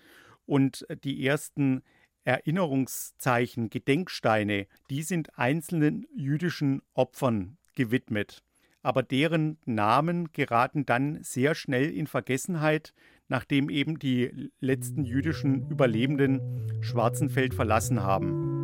[0.45, 1.81] und die ersten
[2.23, 8.43] Erinnerungszeichen, Gedenksteine, die sind einzelnen jüdischen Opfern gewidmet
[8.83, 12.93] aber deren Namen geraten dann sehr schnell in Vergessenheit,
[13.27, 18.60] nachdem eben die letzten jüdischen Überlebenden Schwarzenfeld verlassen haben.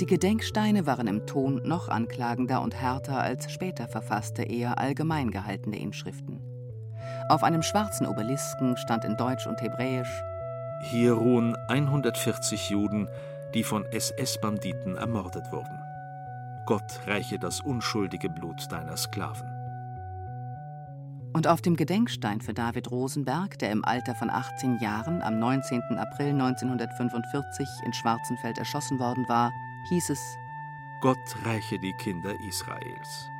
[0.00, 5.78] Die Gedenksteine waren im Ton noch anklagender und härter als später verfasste, eher allgemein gehaltene
[5.78, 6.40] Inschriften.
[7.28, 10.08] Auf einem schwarzen Obelisken stand in Deutsch und Hebräisch
[10.84, 13.08] Hier ruhen 140 Juden,
[13.52, 15.78] die von SS-Banditen ermordet wurden.
[16.64, 19.50] Gott reiche das unschuldige Blut deiner Sklaven.
[21.34, 25.98] Und auf dem Gedenkstein für David Rosenberg, der im Alter von 18 Jahren am 19.
[25.98, 29.52] April 1945 in Schwarzenfeld erschossen worden war,
[29.88, 30.36] hieß es
[31.00, 33.30] Gott reiche die Kinder Israels.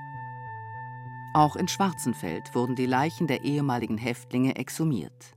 [1.35, 5.37] Auch in Schwarzenfeld wurden die Leichen der ehemaligen Häftlinge exhumiert.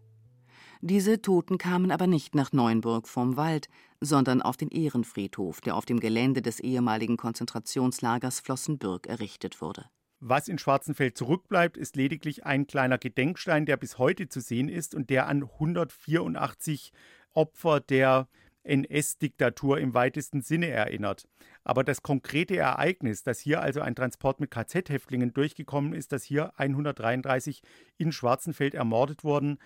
[0.82, 3.70] Diese Toten kamen aber nicht nach Neuenburg vom Wald,
[4.02, 9.86] sondern auf den Ehrenfriedhof, der auf dem Gelände des ehemaligen Konzentrationslagers Flossenbürg errichtet wurde.
[10.20, 14.96] Was in Schwarzenfeld zurückbleibt, ist lediglich ein kleiner Gedenkstein, der bis heute zu sehen ist
[14.96, 16.92] und der an 184
[17.34, 18.28] Opfer der
[18.64, 21.28] NS-Diktatur im weitesten Sinne erinnert.
[21.64, 26.58] Aber das konkrete Ereignis, dass hier also ein Transport mit KZ-Häftlingen durchgekommen ist, dass hier
[26.58, 27.62] 133
[27.98, 29.60] in Schwarzenfeld ermordet wurden,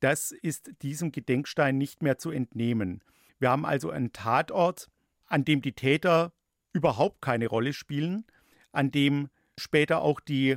[0.00, 3.02] das ist diesem Gedenkstein nicht mehr zu entnehmen.
[3.38, 4.88] Wir haben also einen Tatort,
[5.26, 6.32] an dem die Täter
[6.72, 8.24] überhaupt keine Rolle spielen,
[8.72, 10.56] an dem später auch die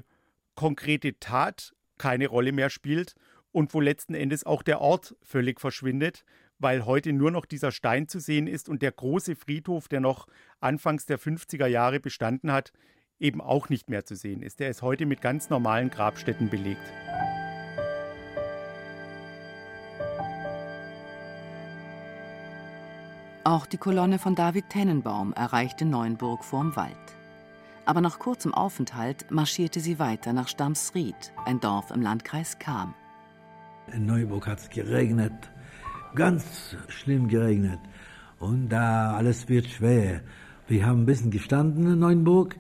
[0.56, 3.16] konkrete Tat keine Rolle mehr spielt
[3.52, 6.24] und wo letzten Endes auch der Ort völlig verschwindet,
[6.62, 10.28] weil heute nur noch dieser Stein zu sehen ist und der große Friedhof, der noch
[10.60, 12.72] anfangs der 50er Jahre bestanden hat,
[13.20, 14.60] eben auch nicht mehr zu sehen ist.
[14.60, 16.82] Der ist heute mit ganz normalen Grabstätten belegt.
[23.44, 26.96] Auch die Kolonne von David Tennenbaum erreichte Neuenburg vorm Wald.
[27.86, 32.94] Aber nach kurzem Aufenthalt marschierte sie weiter nach Stamsried, ein Dorf im Landkreis Kam.
[33.92, 35.34] In Neuburg hat es geregnet,
[36.16, 37.80] ganz schlimm geregnet.
[38.40, 40.22] Und da alles wird schwer.
[40.68, 42.56] Wir haben ein bisschen gestanden in Neuenburg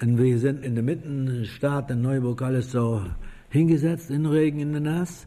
[0.00, 3.02] und wir sind in der Mittenstadt in Neuburg alles so
[3.50, 5.26] hingesetzt in Regen, in der Nass.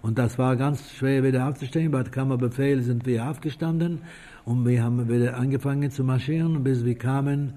[0.00, 1.90] Und das war ganz schwer wieder aufzustehen.
[1.90, 4.02] Bei Kammerbefehl sind wir aufgestanden
[4.44, 7.54] und wir haben wieder angefangen zu marschieren, bis wir kamen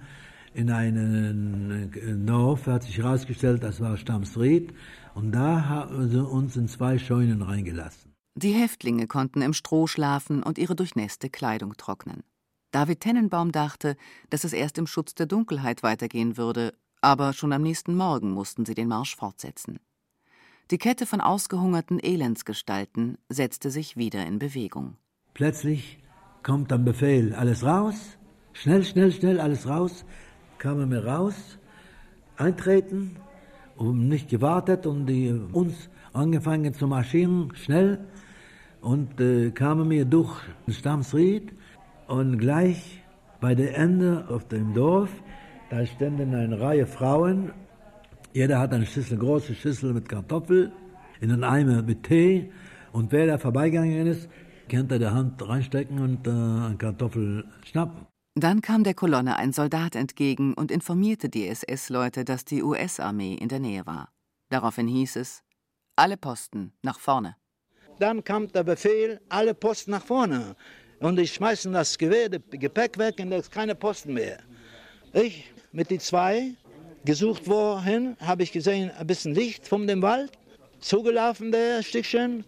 [0.54, 4.74] in einen Dorf, hat sich herausgestellt, das war Stamsried.
[5.14, 8.07] Und da haben sie uns in zwei Scheunen reingelassen.
[8.38, 12.22] Die Häftlinge konnten im Stroh schlafen und ihre durchnässte Kleidung trocknen.
[12.70, 13.98] David Tennenbaum dachte,
[14.30, 18.64] dass es erst im Schutz der Dunkelheit weitergehen würde, aber schon am nächsten Morgen mussten
[18.64, 19.80] sie den Marsch fortsetzen.
[20.70, 24.98] Die Kette von ausgehungerten Elendsgestalten setzte sich wieder in Bewegung.
[25.34, 25.98] Plötzlich
[26.44, 28.20] kommt ein Befehl, alles raus,
[28.54, 30.06] schnell, schnell, schnell, alles raus.
[30.60, 31.58] Kamen wir raus,
[32.36, 33.18] eintreten,
[33.78, 38.06] und nicht gewartet und die uns angefangen zu marschieren, schnell.
[38.88, 40.34] Und äh, kamen wir durch
[40.70, 41.52] Stammsried
[42.08, 43.04] und gleich
[43.42, 45.10] bei der Ende auf dem Dorf,
[45.70, 47.52] da standen eine Reihe Frauen.
[48.32, 50.72] Jeder hat eine Schüssel, große Schüssel mit Kartoffel,
[51.20, 52.50] in einen Eimer mit Tee.
[52.94, 54.30] Und wer da vorbeigegangen ist,
[54.70, 58.08] könnte der Hand reinstecken und äh, eine Kartoffel schnappen.
[58.36, 63.50] Dann kam der Kolonne ein Soldat entgegen und informierte die SS-Leute, dass die US-Armee in
[63.50, 64.14] der Nähe war.
[64.48, 65.44] Daraufhin hieß es:
[65.98, 67.36] Alle Posten nach vorne.
[68.00, 70.56] Dann kam der Befehl: Alle Posten nach vorne.
[71.00, 74.40] Und ich schmeißen das Gewehr, das Gepäck weg und da ist keine Posten mehr.
[75.14, 76.54] Ich mit den zwei
[77.06, 80.32] gesucht wohin, habe ich gesehen, ein bisschen Licht von dem Wald,
[80.80, 82.44] zugelaufen der Stückchen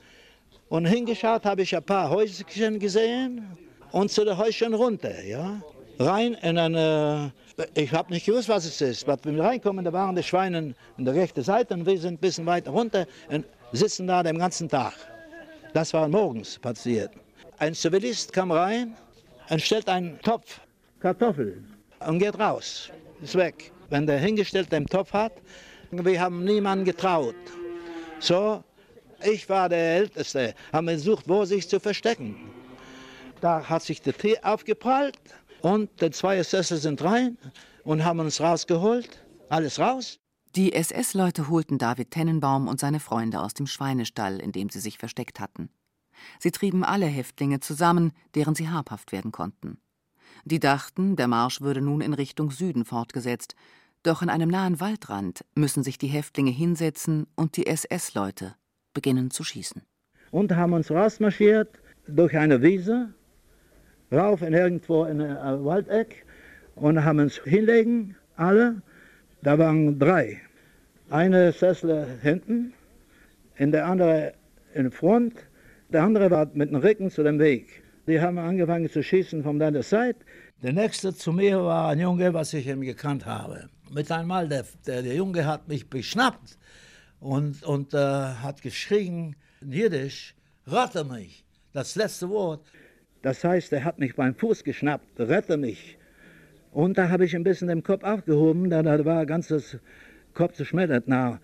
[0.67, 3.57] und hingeschaut habe ich ein paar Häuschen gesehen
[3.91, 5.61] und zu den Häuschen runter, ja.
[5.99, 7.33] Rein in eine,
[7.73, 9.07] ich habe nicht gewusst, was es ist.
[9.07, 12.13] Aber wenn wir reinkommen, da waren die Schweine an der rechten Seite und wir sind
[12.13, 14.93] ein bisschen weiter runter und sitzen da den ganzen Tag.
[15.73, 17.11] Das war morgens passiert.
[17.59, 18.95] Ein Zivilist kam rein
[19.49, 20.59] und stellt einen Topf
[20.99, 22.89] Kartoffeln und geht raus,
[23.21, 23.71] ist weg.
[23.89, 25.33] Wenn der hingestellt den Topf hat,
[25.91, 27.35] wir haben niemanden getraut.
[28.19, 28.63] So,
[29.23, 32.35] ich war der Älteste, haben versucht, wo sich zu verstecken.
[33.41, 35.17] Da hat sich der Tee aufgeprallt
[35.61, 37.37] und die zwei Sessel sind rein
[37.83, 39.23] und haben uns rausgeholt.
[39.49, 40.19] Alles raus.
[40.59, 44.97] Die SS-Leute holten David Tennenbaum und seine Freunde aus dem Schweinestall, in dem sie sich
[44.97, 45.69] versteckt hatten.
[46.37, 49.79] Sie trieben alle Häftlinge zusammen, deren sie habhaft werden konnten.
[50.43, 53.55] Die dachten, der Marsch würde nun in Richtung Süden fortgesetzt,
[54.03, 58.55] doch in einem nahen Waldrand müssen sich die Häftlinge hinsetzen und die SS-Leute
[58.93, 59.81] beginnen zu schießen.
[60.31, 61.69] Und haben uns rausmarschiert
[62.05, 63.13] durch eine Wiese,
[64.11, 66.25] rauf in irgendwo in ein Waldeck
[66.75, 68.81] und haben uns hinlegen, alle.
[69.41, 70.41] Da waren drei.
[71.11, 72.71] Eine Sessel hinten,
[73.57, 74.33] in der andere
[74.75, 75.33] in Front,
[75.91, 77.81] der andere war mit dem Rücken zu dem Weg.
[78.05, 80.19] Die haben angefangen zu schießen von der Seite.
[80.61, 83.69] Der nächste zu mir war ein Junge, was ich ihm gekannt habe.
[83.89, 86.59] Mit einmal, der, der, der Junge hat mich beschnappt
[87.19, 90.35] und, und äh, hat geschrien in Jiddisch,
[90.67, 92.71] rette mich, das letzte Wort.
[93.23, 95.97] Das heißt, er hat mich beim Fuß geschnappt, rette mich.
[96.71, 99.79] Und da habe ich ein bisschen den Kopf aufgehoben, da, da war ganzes
[100.39, 101.03] Kopf zerschmettert.
[101.07, 101.41] Na,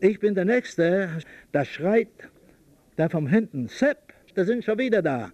[0.00, 1.18] ich bin der Nächste,
[1.52, 2.08] da schreit
[2.96, 5.30] der vom hinten, Sepp, da sind schon wieder da.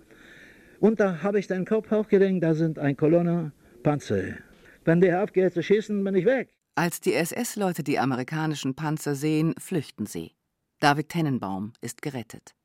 [0.80, 3.52] Und da habe ich den Kopf hochgelenkt, da sind ein Kolonne
[3.84, 4.38] Panzer.
[4.84, 6.48] Wenn der aufgeht zu schießen, bin ich weg.
[6.74, 10.32] Als die SS-Leute die amerikanischen Panzer sehen, flüchten sie.
[10.80, 12.56] David Tennenbaum ist gerettet.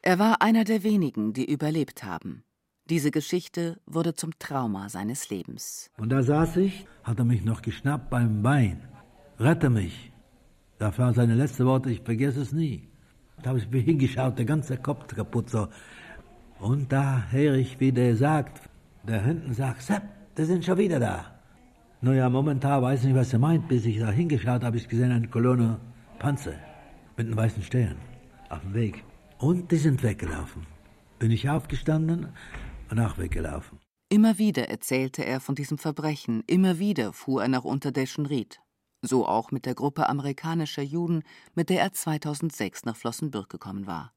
[0.00, 2.44] Er war einer der wenigen, die überlebt haben.
[2.88, 5.90] Diese Geschichte wurde zum Trauma seines Lebens.
[5.98, 8.93] Und da saß ich, hat er mich noch geschnappt beim Bein.
[9.38, 10.12] Rette mich.
[10.78, 12.88] Das waren seine letzten Worte, ich vergesse es nie.
[13.42, 15.68] Da habe ich mir hingeschaut, der ganze Kopf kaputt so.
[16.60, 18.68] Und da höre ich, wie der sagt,
[19.02, 20.02] der hinten sagt, Sepp,
[20.36, 21.34] die sind schon wieder da.
[22.00, 23.68] Naja, momentan weiß ich nicht, was er meint.
[23.68, 25.80] Bis ich da hingeschaut habe, habe ich gesehen, eine Kolonne
[26.18, 26.54] Panzer
[27.16, 27.96] mit einem weißen Stern
[28.50, 29.04] auf dem Weg.
[29.38, 30.66] Und die sind weggelaufen.
[31.18, 32.28] Bin ich aufgestanden
[32.90, 33.78] und auch weggelaufen.
[34.10, 38.60] Immer wieder erzählte er von diesem Verbrechen, immer wieder fuhr er nach Unterdeschenried.
[39.06, 41.24] So auch mit der Gruppe amerikanischer Juden,
[41.54, 44.14] mit der er 2006 nach Flossenbürg gekommen war.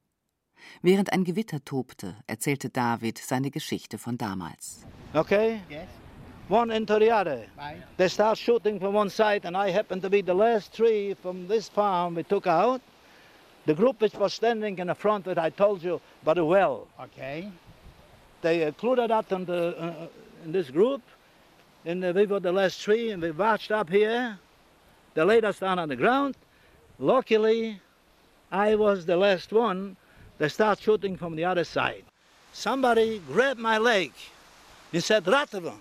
[0.81, 4.85] Während ein Gewitter tobte, erzählte David seine Geschichte von damals.
[5.13, 5.59] Okay?
[5.69, 5.87] Yes.
[6.47, 7.47] One into the other.
[7.57, 7.83] Right.
[7.97, 11.49] They start shooting from one side, and I happen to be the last tree from
[11.49, 12.81] this farm we took out.
[13.65, 16.87] The group which was standing in the front that I told you by the well.
[16.97, 17.51] Okay.
[18.41, 20.07] They included that in, the, uh,
[20.45, 21.01] in this group,
[21.83, 24.39] and uh, we were the last tree, and we marched up here.
[25.17, 26.37] They laid us down on the ground.
[26.99, 27.81] Luckily,
[28.51, 29.97] I was the last one
[30.37, 32.03] they start shooting from the other side.
[32.53, 34.11] Somebody grabbed my leg
[34.93, 35.73] and said, Ratava.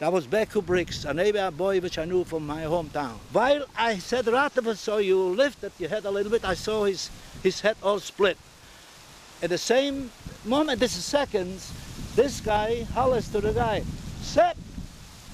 [0.00, 3.18] That was Beku Briggs, a neighbor boy which I knew from my hometown.
[3.30, 7.10] While I said Ratava, so you lifted your head a little bit, I saw his,
[7.44, 8.38] his head all split.
[9.40, 10.10] At the same
[10.44, 11.72] moment, this is seconds,
[12.16, 13.84] this guy hollers to the guy,
[14.20, 14.56] Sepp,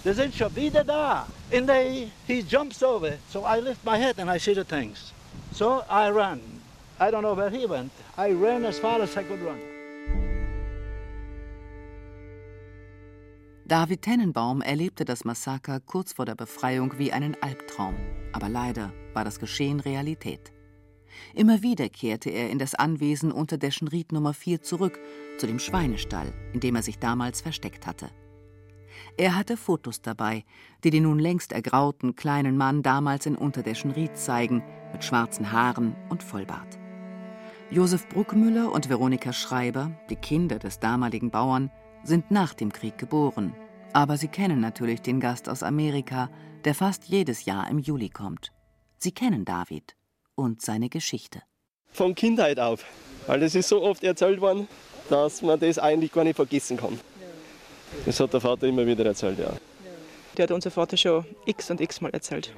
[0.04, 1.26] wir sind schon wieder da.
[1.52, 3.14] And they, he jumps over.
[3.30, 5.12] So I lift my head and I see the things.
[5.52, 6.40] So I run.
[7.00, 7.90] I don't know where he went.
[8.16, 9.58] I ran as far as I could run.
[13.66, 17.96] David Tennenbaum erlebte das Massaker kurz vor der Befreiung wie einen Albtraum.
[18.32, 20.52] Aber leider war das Geschehen Realität.
[21.32, 24.98] Immer wieder kehrte er in das Anwesen unter der Schenried Nummer 4 zurück,
[25.38, 28.10] zu dem Schweinestall, in dem er sich damals versteckt hatte.
[29.16, 30.44] Er hatte Fotos dabei,
[30.82, 34.62] die den nun längst ergrauten kleinen Mann damals in Unterdeschenried zeigen,
[34.92, 36.78] mit schwarzen Haaren und Vollbart.
[37.70, 41.70] Josef Bruckmüller und Veronika Schreiber, die Kinder des damaligen Bauern,
[42.02, 43.54] sind nach dem Krieg geboren.
[43.92, 46.28] Aber sie kennen natürlich den Gast aus Amerika,
[46.64, 48.52] der fast jedes Jahr im Juli kommt.
[48.98, 49.96] Sie kennen David
[50.34, 51.42] und seine Geschichte.
[51.92, 52.84] Von Kindheit auf.
[53.26, 54.66] Weil es ist so oft erzählt worden,
[55.08, 56.98] dass man das eigentlich gar nicht vergessen kann.
[58.06, 59.52] Das hat der Vater immer wieder erzählt, ja.
[60.36, 62.52] Der hat unser Vater schon x und x Mal erzählt.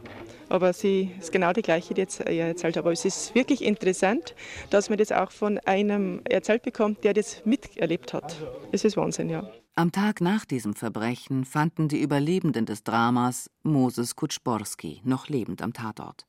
[0.48, 2.84] Aber sie ist genau die gleiche, die jetzt er erzählt hat.
[2.84, 4.34] Aber es ist wirklich interessant,
[4.70, 8.36] dass man das auch von einem erzählt bekommt, der das miterlebt hat.
[8.72, 9.48] Es ist Wahnsinn, ja.
[9.74, 15.74] Am Tag nach diesem Verbrechen fanden die Überlebenden des Dramas Moses Kutschborski noch lebend am
[15.74, 16.26] Tatort.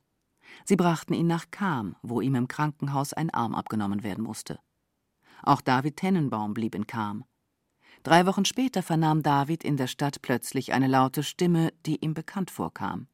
[0.66, 4.58] Sie brachten ihn nach Kam, wo ihm im Krankenhaus ein Arm abgenommen werden musste.
[5.42, 7.24] Auch David Tennenbaum blieb in Kam.
[8.02, 12.50] Drei Wochen später vernahm David in der Stadt plötzlich eine laute Stimme, die ihm bekannt
[12.50, 13.08] vorkam.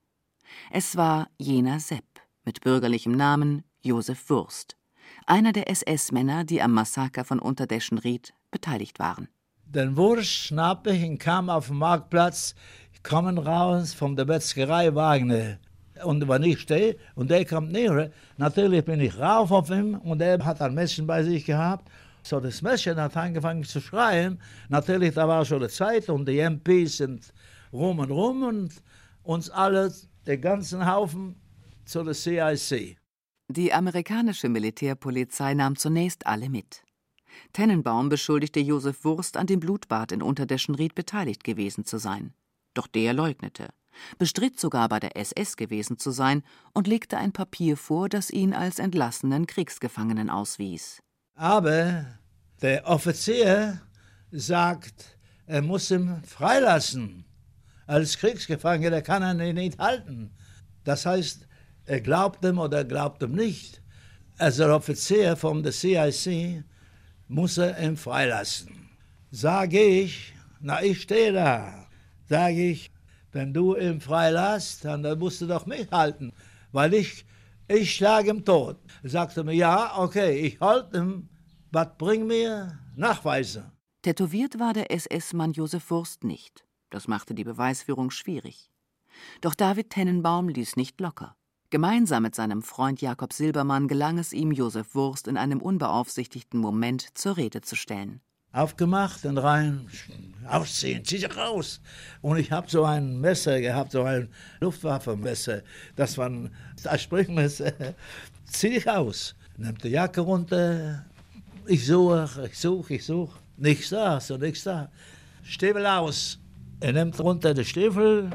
[0.71, 2.05] Es war jener Sepp
[2.45, 4.77] mit bürgerlichem Namen Josef Wurst,
[5.27, 9.29] einer der SS-Männer, die am Massaker von Unterdeschenried beteiligt waren.
[9.65, 12.55] Den Wurst schnappe ich und kam auf den Marktplatz,
[13.03, 15.59] kommen raus von der Metzgerei Wagner.
[16.05, 20.21] Und wenn ich stehe und der kommt näher, natürlich bin ich rauf auf ihm und
[20.21, 21.89] er hat ein Messer bei sich gehabt
[22.27, 24.41] so das Mädchen hat angefangen zu schreien.
[24.69, 27.33] Natürlich, da war schon die Zeit und die MPs sind
[27.73, 28.73] rum und rum und
[29.23, 29.93] uns alle,
[30.27, 31.37] den ganzen Haufen,
[31.85, 32.97] zu der CIC.
[33.49, 36.83] Die amerikanische Militärpolizei nahm zunächst alle mit.
[37.53, 42.33] Tennenbaum beschuldigte Josef Wurst, an dem Blutbad in Unterdeschenried beteiligt gewesen zu sein.
[42.73, 43.69] Doch der leugnete,
[44.19, 48.55] bestritt sogar bei der SS gewesen zu sein und legte ein Papier vor, das ihn
[48.55, 51.04] als entlassenen Kriegsgefangenen auswies.
[51.37, 52.07] Aber
[52.63, 53.81] der Offizier
[54.31, 57.25] sagt, er muss ihn freilassen.
[57.87, 60.31] Als Kriegsgefangener kann er ihn nicht halten.
[60.85, 61.49] Das heißt,
[61.87, 63.83] er glaubt ihm oder er glaubt ihm nicht.
[64.39, 66.63] Als der Offizier von der CIC
[67.27, 68.91] muss er ihn freilassen.
[69.33, 71.89] Sage ich, na ich stehe da,
[72.29, 72.93] sage ich,
[73.33, 76.33] wenn du ihn freilässt, dann musst du doch mich halten,
[76.71, 77.27] weil ich
[77.69, 78.79] ich schlage ihm tot.
[79.03, 81.29] Er sagte mir, ja, okay, ich halte ihn,
[81.71, 83.73] was bring mir Nachweise.
[84.03, 86.65] Tätowiert war der SS-Mann Josef Wurst nicht.
[86.91, 88.71] Das machte die Beweisführung schwierig.
[89.41, 91.37] Doch David Tennenbaum ließ nicht locker.
[91.71, 97.17] Gemeinsam mit seinem Freund Jakob Silbermann gelang es ihm, Josef Wurst in einem unbeaufsichtigten Moment
[97.19, 98.21] zur Rede zu stellen.
[98.55, 99.87] Aufgemacht und rein,
[100.47, 101.81] ausziehen, zieh dich raus.
[102.23, 104.29] Und ich habe so ein Messer gehabt, so ein
[104.61, 105.63] Luftwaffenmesser.
[105.97, 106.51] Das war ein
[106.97, 107.73] Sprechmesser.
[108.47, 109.35] Zieh dich aus.
[109.57, 111.05] Nimmt die Jacke runter.
[111.67, 113.37] Ich suche, ich suche, ich suche.
[113.57, 114.89] Nichts da, so nichts da.
[115.43, 116.39] Stiefel aus.
[116.79, 118.31] Er nimmt runter den Stiefel.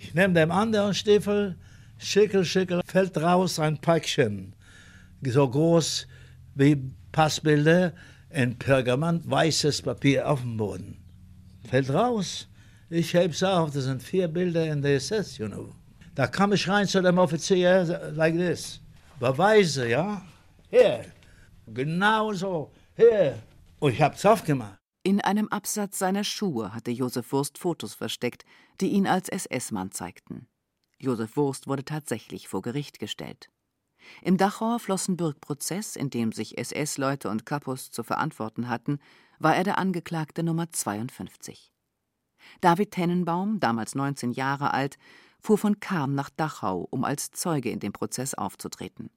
[0.00, 1.54] Ich nehme den anderen Stiefel,
[1.98, 4.52] schickel, schickel, fällt raus ein Päckchen,
[5.22, 6.08] so groß
[6.56, 7.92] wie Passbilder,
[8.34, 10.96] ein Pergament, weißes Papier auf dem Boden.
[11.68, 12.48] Fällt raus.
[12.90, 15.70] Ich heb's auf, das sind vier Bilder in der SS, you know.
[16.14, 18.80] Da kam ich rein zu dem Offizier, like this.
[19.18, 20.22] Beweise, ja?
[20.68, 21.06] Hier.
[21.66, 22.70] Genau so.
[22.96, 23.38] Hier.
[23.78, 24.78] Und ich hab's aufgemacht.
[25.04, 28.44] In einem Absatz seiner Schuhe hatte Josef Wurst Fotos versteckt,
[28.80, 30.46] die ihn als SS-Mann zeigten.
[30.98, 33.48] Josef Wurst wurde tatsächlich vor Gericht gestellt.
[34.22, 38.98] Im Dachauer Flossenbürg-Prozess, in dem sich SS-Leute und Kapus zu verantworten hatten,
[39.38, 41.72] war er der Angeklagte Nummer 52.
[42.60, 44.98] David Tennenbaum, damals 19 Jahre alt,
[45.40, 49.10] fuhr von Cham nach Dachau, um als Zeuge in dem Prozess aufzutreten.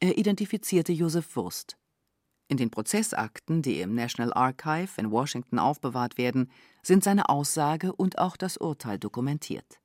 [0.00, 1.76] Er identifizierte Josef Wurst.
[2.48, 6.50] In den Prozessakten, die im National Archive in Washington aufbewahrt werden,
[6.82, 9.80] sind seine Aussage und auch das Urteil dokumentiert.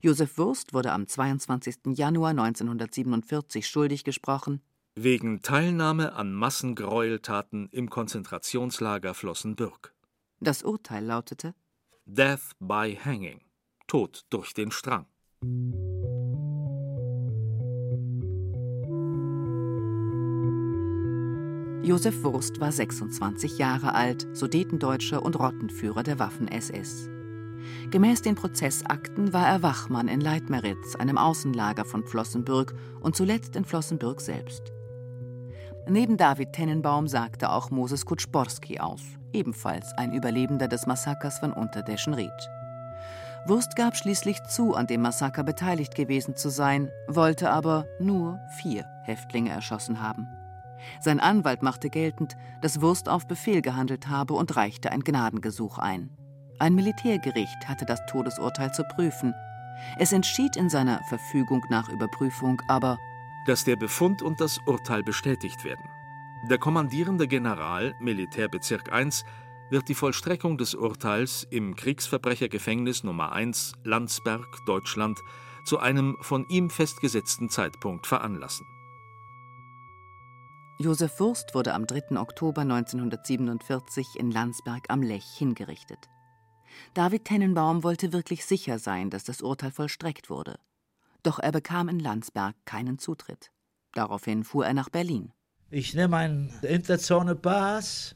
[0.00, 1.96] Josef Wurst wurde am 22.
[1.96, 4.60] Januar 1947 schuldig gesprochen
[4.96, 9.92] wegen Teilnahme an Massengräueltaten im Konzentrationslager Flossenbürg.
[10.40, 11.54] Das Urteil lautete
[12.06, 13.40] Death by Hanging,
[13.86, 15.06] Tod durch den Strang.
[21.82, 27.10] Josef Wurst war 26 Jahre alt, Sudetendeutscher und Rottenführer der Waffen-SS.
[27.90, 33.64] Gemäß den Prozessakten war er Wachmann in Leitmeritz, einem Außenlager von Flossenbürg und zuletzt in
[33.64, 34.72] Flossenbürg selbst.
[35.88, 39.02] Neben David Tennenbaum sagte auch Moses Kutschborski aus,
[39.32, 42.30] ebenfalls ein Überlebender des Massakers von Unterdeschenried.
[43.46, 48.86] Wurst gab schließlich zu, an dem Massaker beteiligt gewesen zu sein, wollte aber nur vier
[49.02, 50.26] Häftlinge erschossen haben.
[51.00, 56.10] Sein Anwalt machte geltend, dass Wurst auf Befehl gehandelt habe und reichte ein Gnadengesuch ein.
[56.58, 59.34] Ein Militärgericht hatte das Todesurteil zu prüfen.
[59.98, 62.98] Es entschied in seiner Verfügung nach Überprüfung aber,
[63.46, 65.84] dass der Befund und das Urteil bestätigt werden.
[66.48, 69.24] Der kommandierende General, Militärbezirk 1,
[69.70, 75.18] wird die Vollstreckung des Urteils im Kriegsverbrechergefängnis Nummer 1 Landsberg, Deutschland,
[75.64, 78.66] zu einem von ihm festgesetzten Zeitpunkt veranlassen.
[80.78, 82.18] Josef Wurst wurde am 3.
[82.18, 86.10] Oktober 1947 in Landsberg am Lech hingerichtet.
[86.94, 90.56] David Tennenbaum wollte wirklich sicher sein, dass das Urteil vollstreckt wurde.
[91.22, 93.50] Doch er bekam in Landsberg keinen Zutritt.
[93.92, 95.32] Daraufhin fuhr er nach Berlin.
[95.70, 98.14] Ich nehme einen Interzone-Pass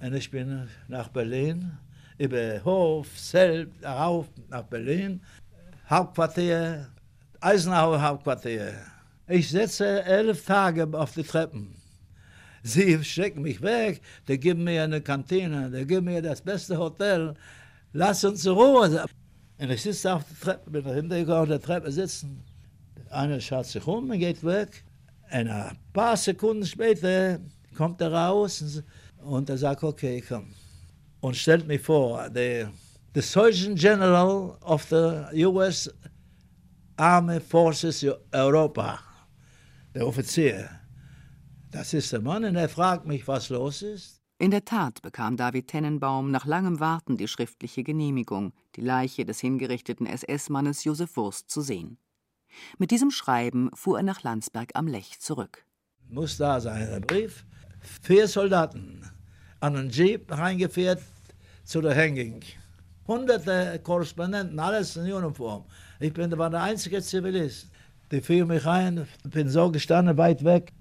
[0.00, 1.78] und ich bin nach Berlin,
[2.18, 5.22] über Hof, selbst, rauf nach Berlin,
[5.88, 6.88] Hauptquartier,
[7.40, 8.74] Eisenhower Hauptquartier.
[9.28, 11.74] Ich sitze elf Tage auf die Treppen.
[12.62, 17.34] Sie schicken mich weg, die geben mir eine Kantine, die geben mir das beste Hotel.
[17.92, 19.06] Lass uns zur Ruhe.
[19.58, 22.44] Und ich sitze auf der Treppe, bin hinterher auf der Treppe sitzen.
[23.10, 24.84] Einer schaut sich um und geht weg.
[25.30, 27.38] Und ein paar Sekunden später
[27.76, 28.82] kommt er raus
[29.22, 30.54] und er sagt, okay, komm.
[31.20, 32.70] Und stellt mir vor, der
[33.14, 35.90] the Surgeon General of the US
[36.96, 39.00] Army Forces Europa,
[39.94, 40.68] der Offizier.
[41.70, 44.17] Das ist der Mann und er fragt mich, was los ist.
[44.40, 49.40] In der Tat bekam David Tennenbaum nach langem Warten die schriftliche Genehmigung, die Leiche des
[49.40, 51.98] hingerichteten SS-Mannes Josef Wurst zu sehen.
[52.78, 55.64] Mit diesem Schreiben fuhr er nach Landsberg am Lech zurück.
[56.08, 57.44] Muss da sein, der Brief.
[58.02, 59.02] Vier Soldaten
[59.58, 61.02] an einen Jeep reingeführt
[61.64, 62.40] zu der Hanging.
[63.08, 65.64] Hunderte Korrespondenten, alles in Uniform.
[65.98, 67.72] Ich bin, war der einzige Zivilist.
[68.12, 70.72] Die führen mich rein, bin so gestanden, weit weg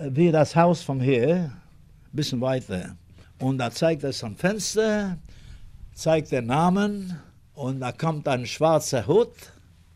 [0.00, 1.52] wie das Haus von hier,
[2.14, 2.96] ein bisschen weiter.
[3.40, 5.18] Und da zeigt es am Fenster,
[5.94, 7.18] zeigt den Namen
[7.54, 9.34] und da kommt ein schwarzer Hut,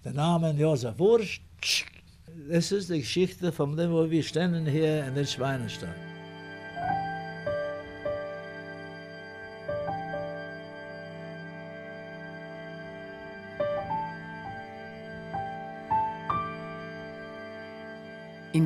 [0.05, 1.41] der Name Josef Wurst.
[2.51, 6.08] Das ist die Geschichte von dem, wo wir stehen hier in den Schweinestall.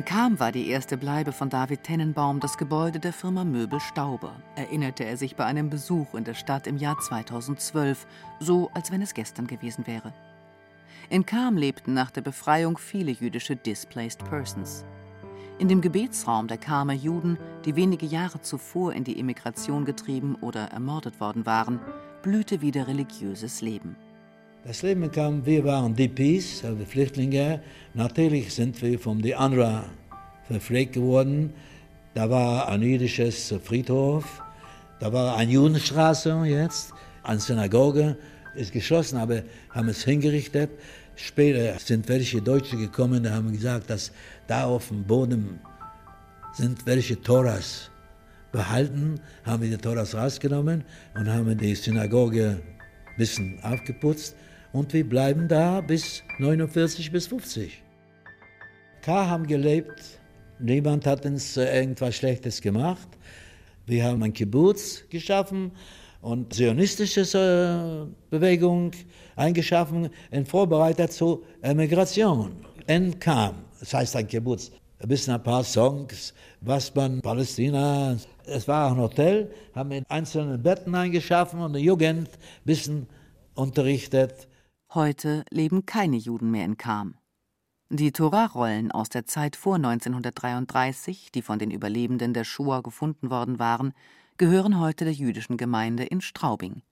[0.03, 4.35] In Cham war die erste Bleibe von David Tennenbaum das Gebäude der Firma Möbel Stauber,
[4.57, 8.05] erinnerte er sich bei einem Besuch in der Stadt im Jahr 2012,
[8.41, 10.13] so als wenn es gestern gewesen wäre.
[11.09, 14.83] In Cham lebten nach der Befreiung viele jüdische Displaced Persons.
[15.57, 20.65] In dem Gebetsraum der Chamer Juden, die wenige Jahre zuvor in die Emigration getrieben oder
[20.65, 21.79] ermordet worden waren,
[22.23, 23.95] blühte wieder religiöses Leben.
[24.65, 27.59] Das Leben kam, wir waren DPs, also Flüchtlinge.
[27.93, 29.83] Natürlich sind wir von den anderen
[30.47, 31.53] verpflegt geworden.
[32.13, 34.41] Da war ein jüdisches Friedhof,
[35.01, 36.93] da war eine Judenstraße jetzt,
[37.23, 38.15] eine Synagoge
[38.55, 40.69] ist geschlossen, aber haben es hingerichtet.
[41.17, 44.13] Später sind welche Deutsche gekommen, die haben gesagt, dass
[44.47, 45.59] da auf dem Boden
[46.53, 47.89] sind welche Toras
[48.53, 50.85] behalten, haben wir die Toras rausgenommen
[51.15, 54.37] und haben die Synagoge ein bisschen aufgeputzt
[54.73, 57.81] und wir bleiben da bis 49 bis 50.
[59.01, 60.19] K haben gelebt,
[60.59, 63.07] niemand hat uns äh, irgendwas Schlechtes gemacht.
[63.85, 65.71] Wir haben ein Kibbutz geschaffen
[66.21, 68.91] und zionistische äh, Bewegung
[69.35, 72.53] eingeschaffen und vorbereitet zur Emigration.
[72.87, 78.67] Und kam, das heißt ein Kibbutz, ein bisschen ein paar Songs, was man Palästina, es
[78.67, 83.07] war ein Hotel, haben in einzelnen Betten eingeschaffen und die Jugend ein bisschen
[83.53, 84.47] unterrichtet.
[84.95, 87.15] Heute leben keine Juden mehr in Kam.
[87.89, 93.57] Die Torah-Rollen aus der Zeit vor 1933, die von den Überlebenden der Shoah gefunden worden
[93.57, 93.93] waren,
[94.37, 96.83] gehören heute der jüdischen Gemeinde in Straubing.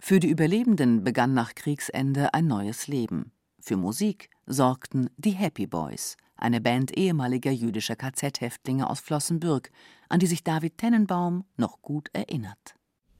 [0.00, 3.32] Für die Überlebenden begann nach Kriegsende ein neues Leben.
[3.58, 9.70] Für Musik sorgten die Happy Boys, eine Band ehemaliger jüdischer KZ-Häftlinge aus Flossenbürg,
[10.10, 12.74] an die sich David Tennenbaum noch gut erinnert.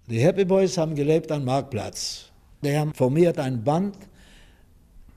[0.08, 2.33] Die Happy Boys haben gelebt am Marktplatz.
[2.64, 3.96] Die haben formiert ein Band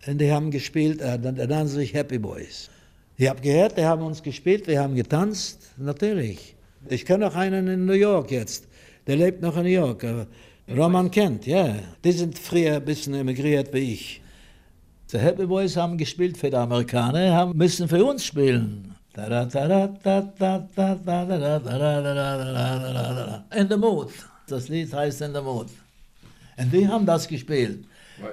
[0.05, 2.69] und die haben gespielt, äh, dann nannten sich Happy Boys.
[3.15, 6.55] Ich habe gehört, die haben uns gespielt, wir haben getanzt, natürlich.
[6.89, 8.67] Ich kenne noch einen in New York jetzt,
[9.07, 10.03] der lebt noch in New York.
[10.03, 10.25] Äh,
[10.75, 11.75] Roman Kent, ja.
[12.03, 14.21] Die sind früher ein bisschen emigriert wie ich.
[15.11, 18.93] Die Happy Boys haben gespielt für die Amerikaner, haben müssen für uns spielen.
[23.55, 24.09] In the Mood.
[24.47, 25.67] Das Lied heißt In the Mood.
[26.57, 27.85] Und die haben das gespielt.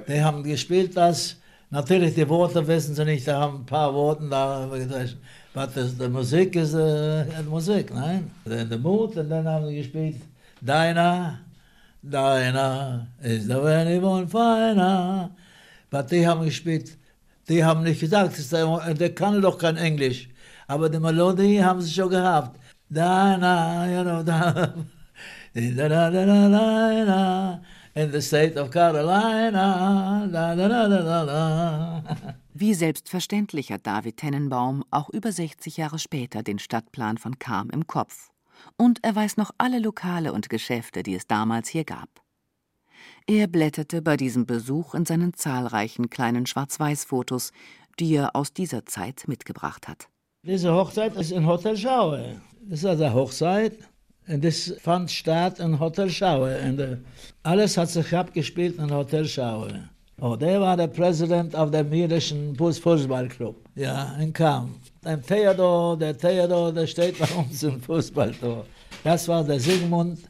[0.08, 1.36] Die haben gespielt das
[1.74, 6.54] Natürlich, die Worte wissen sie nicht, da haben ein paar Worte da, aber die Musik
[6.54, 8.30] ist äh, Musik, nein?
[8.44, 10.20] In the mood, und dann haben sie gespielt,
[10.60, 11.40] Deiner,
[12.00, 15.30] Deiner, is there anyone finer?
[15.90, 16.96] Aber die haben gespielt,
[17.48, 20.28] die haben nicht gesagt, der, der kann doch kein Englisch,
[20.68, 22.56] aber die Melodie haben sie schon gehabt.
[22.88, 24.52] Deiner, you know, da,
[25.54, 27.60] da, da, da, da, da, da
[27.94, 30.28] in the state of Carolina.
[30.30, 32.02] Da, da, da,
[32.52, 37.86] Wie selbstverständlich hat David Tennenbaum auch über 60 Jahre später den Stadtplan von Kam im
[37.86, 38.30] Kopf.
[38.76, 42.08] Und er weiß noch alle Lokale und Geschäfte, die es damals hier gab.
[43.26, 47.52] Er blätterte bei diesem Besuch in seinen zahlreichen kleinen Schwarz-Weiß-Fotos,
[47.98, 50.08] die er aus dieser Zeit mitgebracht hat.
[50.42, 52.40] Diese Hochzeit ist in Hotel Schaue.
[52.62, 53.78] Das ist eine Hochzeit
[54.26, 56.58] das fand statt in Hotel Schaue.
[56.60, 56.96] Und uh,
[57.42, 59.88] alles hat sich abgespielt in Hotel Schaue.
[60.20, 63.56] Oh, der war der Präsident auf dem jüdischen Fußballclub.
[63.74, 64.76] Ja, und kam.
[65.04, 68.64] Ein Theodor, der Theodor, der steht bei uns im Fußballtor.
[69.02, 70.20] Das war der Sigmund,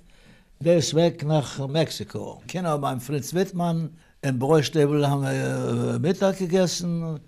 [0.59, 2.43] der ist weg nach Mexiko.
[2.47, 3.91] Genau, beim Fritz Wittmann
[4.23, 7.21] im Bräustebel haben wir äh, Mittag gegessen,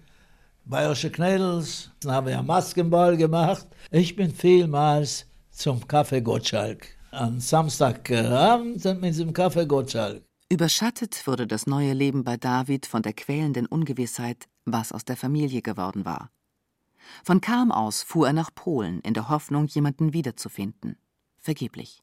[0.65, 3.67] bayerische Knädels, dann haben wir Maskenball gemacht.
[3.91, 5.27] Ich bin vielmals
[5.57, 6.87] zum Kaffee Gottschalk.
[7.11, 10.23] Am Samstagabend sind wir zum Kaffee Gottschalk.
[10.51, 15.63] Überschattet wurde das neue Leben bei David von der quälenden Ungewissheit, was aus der Familie
[15.63, 16.31] geworden war.
[17.25, 20.99] Von Kam aus fuhr er nach Polen in der Hoffnung, jemanden wiederzufinden.
[21.39, 22.03] Vergeblich.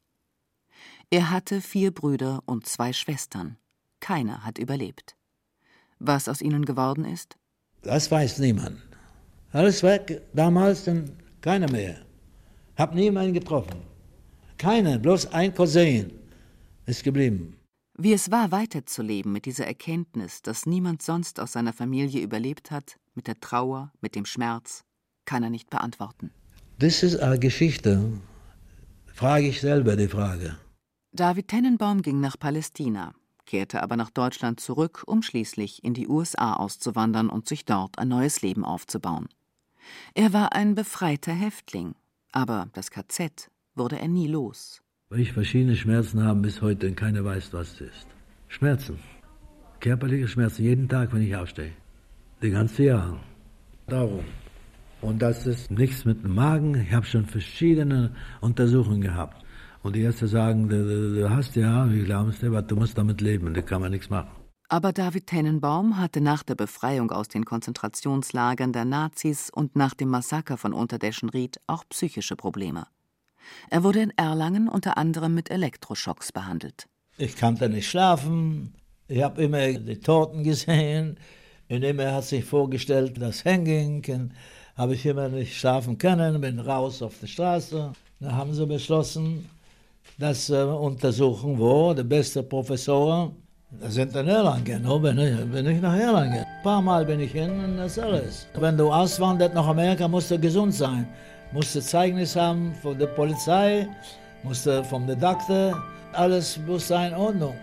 [1.12, 3.58] Er hatte vier Brüder und zwei Schwestern.
[3.99, 5.16] Keiner hat überlebt.
[5.99, 7.38] Was aus ihnen geworden ist?
[7.84, 8.82] Das weiß niemand.
[9.51, 12.04] Alles weg, damals dann keiner mehr.
[12.76, 13.82] Hab niemanden getroffen.
[14.58, 16.12] Keinen, bloß ein Cousin
[16.86, 17.58] ist geblieben.
[17.96, 22.98] Wie es war, weiterzuleben mit dieser Erkenntnis, dass niemand sonst aus seiner Familie überlebt hat,
[23.14, 24.84] mit der Trauer, mit dem Schmerz,
[25.26, 26.32] kann er nicht beantworten.
[26.80, 28.02] Das ist eine Geschichte.
[29.06, 30.58] Frage ich selber die Frage.
[31.12, 33.14] David Tennenbaum ging nach Palästina,
[33.46, 38.08] kehrte aber nach Deutschland zurück, um schließlich in die USA auszuwandern und sich dort ein
[38.08, 39.30] neues Leben aufzubauen.
[40.16, 41.94] Er war ein befreiter Häftling,
[42.34, 44.82] aber das KZ wurde er nie los.
[45.10, 48.08] Weil ich verschiedene Schmerzen habe bis heute und keiner weiß, was es ist.
[48.50, 49.00] Schmerzen.
[49.80, 51.72] Körperliche Schmerzen jeden Tag, wenn ich aufstehe.
[52.42, 53.20] Die ganze Jahr.
[53.88, 54.26] Darum.
[55.02, 56.76] Und das ist nichts mit dem Magen.
[56.76, 59.44] Ich habe schon verschiedene Untersuchungen gehabt.
[59.84, 63.20] Und die Ärzte sagen, du, du, du hast ja, wie glaubst du, du musst damit
[63.22, 64.43] leben, da kann man nichts machen.
[64.74, 70.10] Aber David Tennenbaum hatte nach der Befreiung aus den Konzentrationslagern der Nazis und nach dem
[70.10, 72.88] Massaker von Unterdeschenried auch psychische Probleme.
[73.70, 76.88] Er wurde in Erlangen unter anderem mit Elektroschocks behandelt.
[77.20, 78.74] Ich konnte nicht schlafen,
[79.08, 81.20] ich habe immer die Toten gesehen
[81.70, 84.32] und immer hat sich vorgestellt, das Hanging,
[84.76, 87.94] habe ich immer nicht schlafen können, bin raus auf die Straße.
[88.20, 89.48] Da haben sie beschlossen,
[90.18, 93.36] dass äh, untersuchen, wo der beste Professor
[93.80, 96.46] Da sind in Irland gehen, oh, bin ich, bin ich nach Irland gehen.
[96.46, 98.48] Ein paar Mal bin ich hin und das alles.
[98.54, 101.08] Wenn du auswanderst nach Amerika, musst du gesund sein.
[101.52, 103.88] Musst du Zeugnis haben von der Polizei,
[104.44, 107.56] musst du vom Doktor, alles muss sein in Ordnung.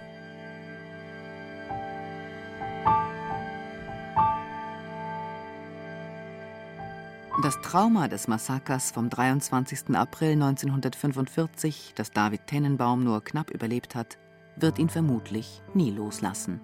[7.43, 9.95] Das Trauma des Massakers vom 23.
[9.95, 14.19] April 1945, das David Tennenbaum nur knapp überlebt hat,
[14.63, 16.61] wird ihn vermutlich nie loslassen.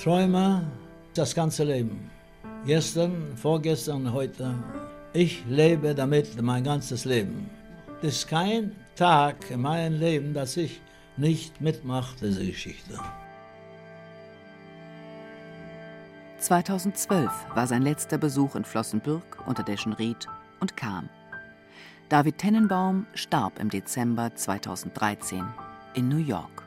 [0.00, 0.64] Träume
[1.14, 2.10] das ganze Leben.
[2.66, 4.54] Gestern, vorgestern, heute.
[5.12, 7.50] Ich lebe damit mein ganzes Leben.
[8.00, 10.80] Es ist kein Tag in meinem Leben, dass ich
[11.16, 12.98] nicht mitmache, diese Geschichte.
[16.38, 20.26] 2012 war sein letzter Besuch in Flossenbürg unter Deschenried
[20.60, 21.08] und kam.
[22.08, 25.44] David Tennenbaum starb im Dezember 2013
[25.94, 26.61] in New York.